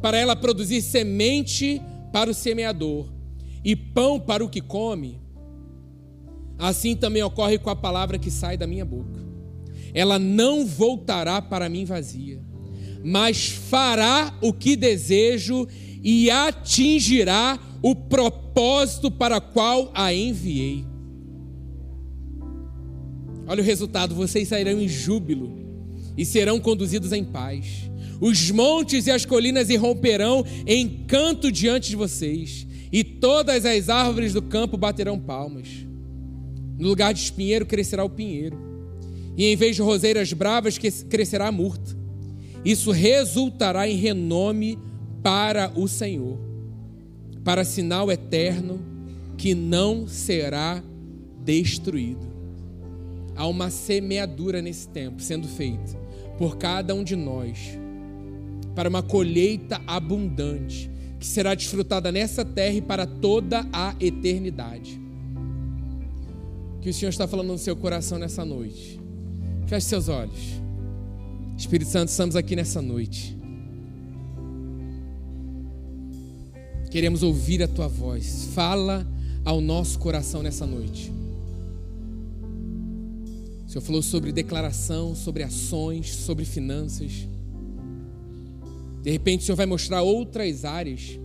para 0.00 0.16
ela 0.16 0.36
produzir 0.36 0.82
semente 0.82 1.82
para 2.12 2.30
o 2.30 2.34
semeador 2.34 3.06
e 3.64 3.74
pão 3.74 4.20
para 4.20 4.44
o 4.44 4.48
que 4.48 4.60
come, 4.60 5.20
assim 6.56 6.94
também 6.94 7.24
ocorre 7.24 7.58
com 7.58 7.70
a 7.70 7.76
palavra 7.76 8.20
que 8.20 8.30
sai 8.30 8.56
da 8.56 8.68
minha 8.68 8.84
boca 8.84 9.21
ela 9.94 10.18
não 10.18 10.66
voltará 10.66 11.42
para 11.42 11.68
mim 11.68 11.84
vazia, 11.84 12.40
mas 13.04 13.48
fará 13.48 14.36
o 14.40 14.52
que 14.52 14.76
desejo 14.76 15.66
e 16.02 16.30
atingirá 16.30 17.58
o 17.82 17.94
propósito 17.94 19.10
para 19.10 19.40
qual 19.40 19.90
a 19.94 20.12
enviei. 20.12 20.84
Olha 23.46 23.62
o 23.62 23.64
resultado: 23.64 24.14
vocês 24.14 24.48
sairão 24.48 24.80
em 24.80 24.88
júbilo 24.88 25.52
e 26.16 26.24
serão 26.24 26.58
conduzidos 26.58 27.12
em 27.12 27.24
paz. 27.24 27.90
Os 28.20 28.50
montes 28.52 29.08
e 29.08 29.10
as 29.10 29.24
colinas 29.24 29.68
irromperão 29.68 30.44
em 30.64 30.88
canto 31.06 31.50
diante 31.50 31.90
de 31.90 31.96
vocês, 31.96 32.66
e 32.92 33.02
todas 33.02 33.64
as 33.66 33.88
árvores 33.88 34.32
do 34.32 34.40
campo 34.40 34.76
baterão 34.76 35.18
palmas. 35.18 35.66
No 36.78 36.88
lugar 36.88 37.12
de 37.12 37.20
espinheiro 37.20 37.66
crescerá 37.66 38.04
o 38.04 38.10
pinheiro 38.10 38.71
e 39.36 39.46
em 39.46 39.56
vez 39.56 39.76
de 39.76 39.82
roseiras 39.82 40.32
bravas 40.32 40.78
crescerá 41.08 41.48
a 41.48 41.52
murta. 41.52 41.96
Isso 42.64 42.90
resultará 42.90 43.88
em 43.88 43.96
renome 43.96 44.78
para 45.22 45.72
o 45.74 45.88
Senhor, 45.88 46.38
para 47.42 47.64
sinal 47.64 48.10
eterno 48.10 48.80
que 49.36 49.54
não 49.54 50.06
será 50.06 50.82
destruído. 51.44 52.30
Há 53.34 53.46
uma 53.46 53.70
semeadura 53.70 54.60
nesse 54.60 54.86
tempo 54.88 55.20
sendo 55.22 55.48
feita 55.48 56.00
por 56.38 56.56
cada 56.56 56.94
um 56.94 57.02
de 57.02 57.16
nós 57.16 57.78
para 58.74 58.88
uma 58.88 59.02
colheita 59.02 59.80
abundante 59.86 60.90
que 61.18 61.26
será 61.26 61.54
desfrutada 61.54 62.10
nessa 62.10 62.44
terra 62.44 62.74
e 62.74 62.82
para 62.82 63.06
toda 63.06 63.66
a 63.72 63.94
eternidade. 64.00 65.00
Que 66.80 66.90
o 66.90 66.94
Senhor 66.94 67.10
está 67.10 67.28
falando 67.28 67.48
no 67.48 67.58
seu 67.58 67.76
coração 67.76 68.18
nessa 68.18 68.44
noite 68.44 69.01
Feche 69.72 69.86
seus 69.86 70.06
olhos. 70.06 70.60
Espírito 71.56 71.90
Santo, 71.90 72.10
estamos 72.10 72.36
aqui 72.36 72.54
nessa 72.54 72.82
noite. 72.82 73.34
Queremos 76.90 77.22
ouvir 77.22 77.62
a 77.62 77.68
tua 77.68 77.88
voz. 77.88 78.50
Fala 78.52 79.06
ao 79.42 79.62
nosso 79.62 79.98
coração 79.98 80.42
nessa 80.42 80.66
noite. 80.66 81.10
O 83.66 83.70
Senhor 83.70 83.80
falou 83.80 84.02
sobre 84.02 84.30
declaração, 84.30 85.14
sobre 85.14 85.42
ações, 85.42 86.16
sobre 86.16 86.44
finanças. 86.44 87.26
De 89.02 89.10
repente, 89.10 89.40
o 89.40 89.46
Senhor 89.46 89.56
vai 89.56 89.64
mostrar 89.64 90.02
outras 90.02 90.66
áreas 90.66 91.18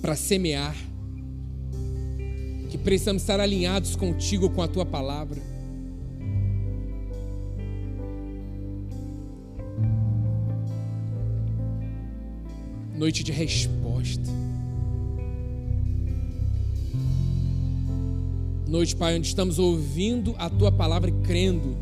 para 0.00 0.16
semear, 0.16 0.74
que 2.70 2.78
precisamos 2.78 3.22
estar 3.22 3.38
alinhados 3.38 3.96
contigo, 3.96 4.48
com 4.48 4.62
a 4.62 4.66
tua 4.66 4.86
palavra. 4.86 5.53
Noite 13.04 13.22
de 13.22 13.32
resposta. 13.32 14.30
Noite, 18.66 18.96
Pai, 18.96 19.18
onde 19.18 19.26
estamos 19.26 19.58
ouvindo 19.58 20.34
a 20.38 20.48
tua 20.48 20.72
palavra 20.72 21.10
e 21.10 21.12
crendo 21.22 21.76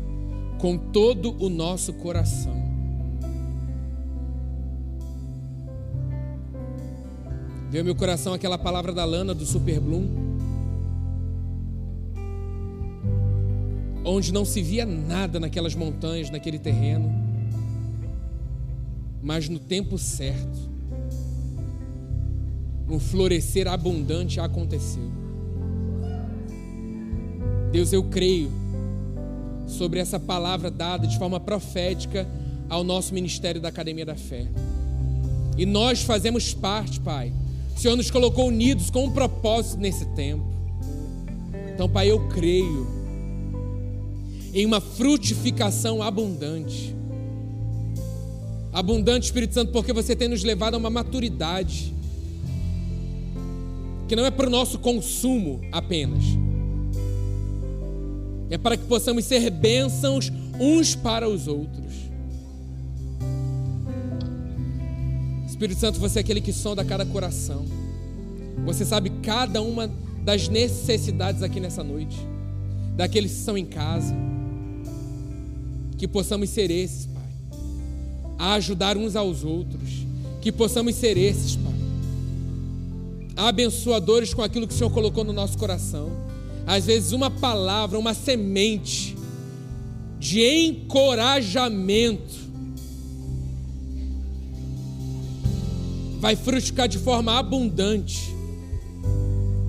com 0.59 0.77
todo 0.77 1.33
o 1.41 1.47
nosso 1.47 1.93
coração. 1.93 2.51
Ao 7.73 7.83
meu 7.85 7.95
coração 7.95 8.33
aquela 8.33 8.57
palavra 8.57 8.91
da 8.91 9.05
Lana 9.05 9.33
do 9.33 9.45
Super 9.45 9.79
Bloom, 9.79 10.05
onde 14.03 14.33
não 14.33 14.43
se 14.43 14.61
via 14.61 14.85
nada 14.85 15.39
naquelas 15.39 15.73
montanhas, 15.73 16.29
naquele 16.29 16.59
terreno, 16.59 17.09
mas 19.21 19.47
no 19.47 19.57
tempo 19.57 19.97
certo, 19.97 20.72
um 22.93 22.99
florescer 22.99 23.67
abundante 23.67 24.39
aconteceu. 24.39 25.11
Deus, 27.71 27.91
eu 27.91 28.03
creio 28.03 28.51
sobre 29.65 29.99
essa 29.99 30.19
palavra 30.19 30.69
dada 30.69 31.07
de 31.07 31.17
forma 31.17 31.39
profética 31.39 32.27
ao 32.69 32.83
nosso 32.83 33.13
ministério 33.13 33.59
da 33.59 33.69
Academia 33.69 34.05
da 34.05 34.15
Fé. 34.15 34.47
E 35.57 35.65
nós 35.65 36.03
fazemos 36.03 36.53
parte, 36.53 36.99
Pai, 36.99 37.33
o 37.75 37.79
Senhor 37.79 37.95
nos 37.95 38.11
colocou 38.11 38.47
unidos 38.47 38.91
com 38.91 39.05
um 39.05 39.11
propósito 39.11 39.79
nesse 39.79 40.05
tempo. 40.13 40.45
Então, 41.73 41.89
Pai, 41.89 42.11
eu 42.11 42.27
creio 42.27 42.87
em 44.53 44.65
uma 44.65 44.79
frutificação 44.79 46.03
abundante. 46.03 46.95
Abundante, 48.71 49.25
Espírito 49.25 49.55
Santo, 49.55 49.71
porque 49.71 49.91
você 49.91 50.15
tem 50.15 50.27
nos 50.27 50.43
levado 50.43 50.75
a 50.75 50.77
uma 50.77 50.89
maturidade 50.91 51.92
que 54.13 54.15
não 54.15 54.27
é 54.27 54.29
para 54.29 54.45
o 54.45 54.49
nosso 54.51 54.77
consumo 54.77 55.59
apenas, 55.71 56.23
é 58.47 58.59
para 58.59 58.77
que 58.77 58.85
possamos 58.85 59.25
ser 59.25 59.49
bênçãos 59.49 60.31
uns 60.59 60.93
para 60.93 61.27
os 61.27 61.47
outros. 61.47 61.91
Espírito 65.47 65.79
Santo, 65.79 65.99
você 65.99 66.19
é 66.19 66.21
aquele 66.21 66.41
que 66.41 66.53
sonda 66.53 66.85
cada 66.85 67.03
coração. 67.07 67.65
Você 68.63 68.85
sabe 68.85 69.09
cada 69.23 69.63
uma 69.63 69.89
das 70.23 70.47
necessidades 70.47 71.41
aqui 71.41 71.59
nessa 71.59 71.83
noite, 71.83 72.15
daqueles 72.95 73.31
que 73.31 73.39
estão 73.39 73.57
em 73.57 73.65
casa. 73.65 74.15
Que 75.97 76.07
possamos 76.07 76.51
ser 76.51 76.69
esses, 76.69 77.07
Pai, 77.07 77.23
a 78.37 78.53
ajudar 78.53 78.95
uns 78.95 79.15
aos 79.15 79.43
outros. 79.43 80.05
Que 80.39 80.51
possamos 80.51 80.93
ser 80.93 81.17
esses, 81.17 81.55
Pai, 81.55 81.72
abençoadores 83.35 84.33
com 84.33 84.41
aquilo 84.41 84.67
que 84.67 84.73
o 84.73 84.77
Senhor 84.77 84.91
colocou 84.91 85.23
no 85.23 85.33
nosso 85.33 85.57
coração. 85.57 86.11
Às 86.65 86.85
vezes, 86.85 87.11
uma 87.11 87.29
palavra, 87.29 87.99
uma 87.99 88.13
semente 88.13 89.15
de 90.19 90.41
encorajamento 90.41 92.43
vai 96.19 96.37
frutificar 96.37 96.87
de 96.87 96.97
forma 96.97 97.37
abundante 97.37 98.33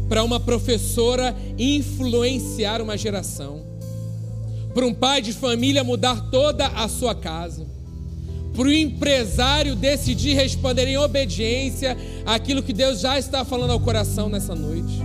para 0.08 0.22
uma 0.22 0.38
professora 0.38 1.34
influenciar 1.58 2.80
uma 2.80 2.96
geração, 2.96 3.64
para 4.72 4.86
um 4.86 4.94
pai 4.94 5.20
de 5.20 5.32
família 5.32 5.82
mudar 5.82 6.30
toda 6.30 6.68
a 6.68 6.86
sua 6.86 7.12
casa, 7.12 7.66
para 8.54 8.68
o 8.68 8.72
empresário 8.72 9.74
decidir 9.74 10.34
responder 10.34 10.86
em 10.86 10.96
obediência 10.96 11.96
àquilo 12.24 12.62
que 12.62 12.72
Deus 12.72 13.00
já 13.00 13.18
está 13.18 13.44
falando 13.44 13.72
ao 13.72 13.80
coração 13.80 14.28
nessa 14.28 14.54
noite. 14.54 15.02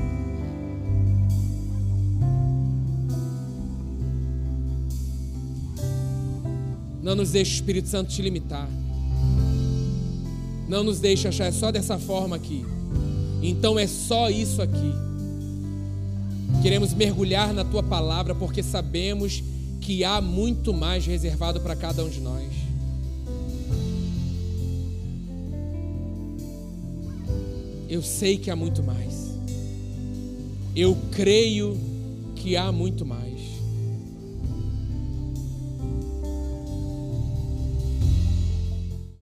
Não 7.02 7.16
nos 7.16 7.32
deixe 7.32 7.54
o 7.54 7.56
Espírito 7.56 7.88
Santo 7.88 8.12
te 8.12 8.22
limitar. 8.22 8.70
Não 10.68 10.84
nos 10.84 11.00
deixe 11.00 11.28
achar 11.28 11.45
é 11.45 11.52
só 11.52 11.72
dessa 11.72 11.97
forma 11.97 12.36
aqui. 12.36 12.64
Então 13.41 13.80
é 13.80 13.88
só 13.88 14.30
isso 14.30 14.62
aqui. 14.62 14.93
Queremos 16.62 16.93
mergulhar 16.93 17.52
na 17.52 17.66
tua 17.66 17.82
palavra 17.82 18.36
porque 18.36 18.62
sabemos 18.62 19.41
que 19.82 20.04
há 20.04 20.22
muito 20.22 20.72
mais 20.72 21.04
reservado 21.08 21.60
para 21.62 21.76
cada 21.76 22.04
um 22.04 22.10
de 22.10 22.20
nós. 22.20 22.69
Eu 27.90 28.04
sei 28.04 28.38
que 28.38 28.52
há 28.52 28.56
muito 28.56 28.84
mais. 28.84 29.36
Eu 30.76 30.96
creio 31.12 31.76
que 32.36 32.56
há 32.56 32.72
muito 32.72 33.04
mais. 33.04 33.29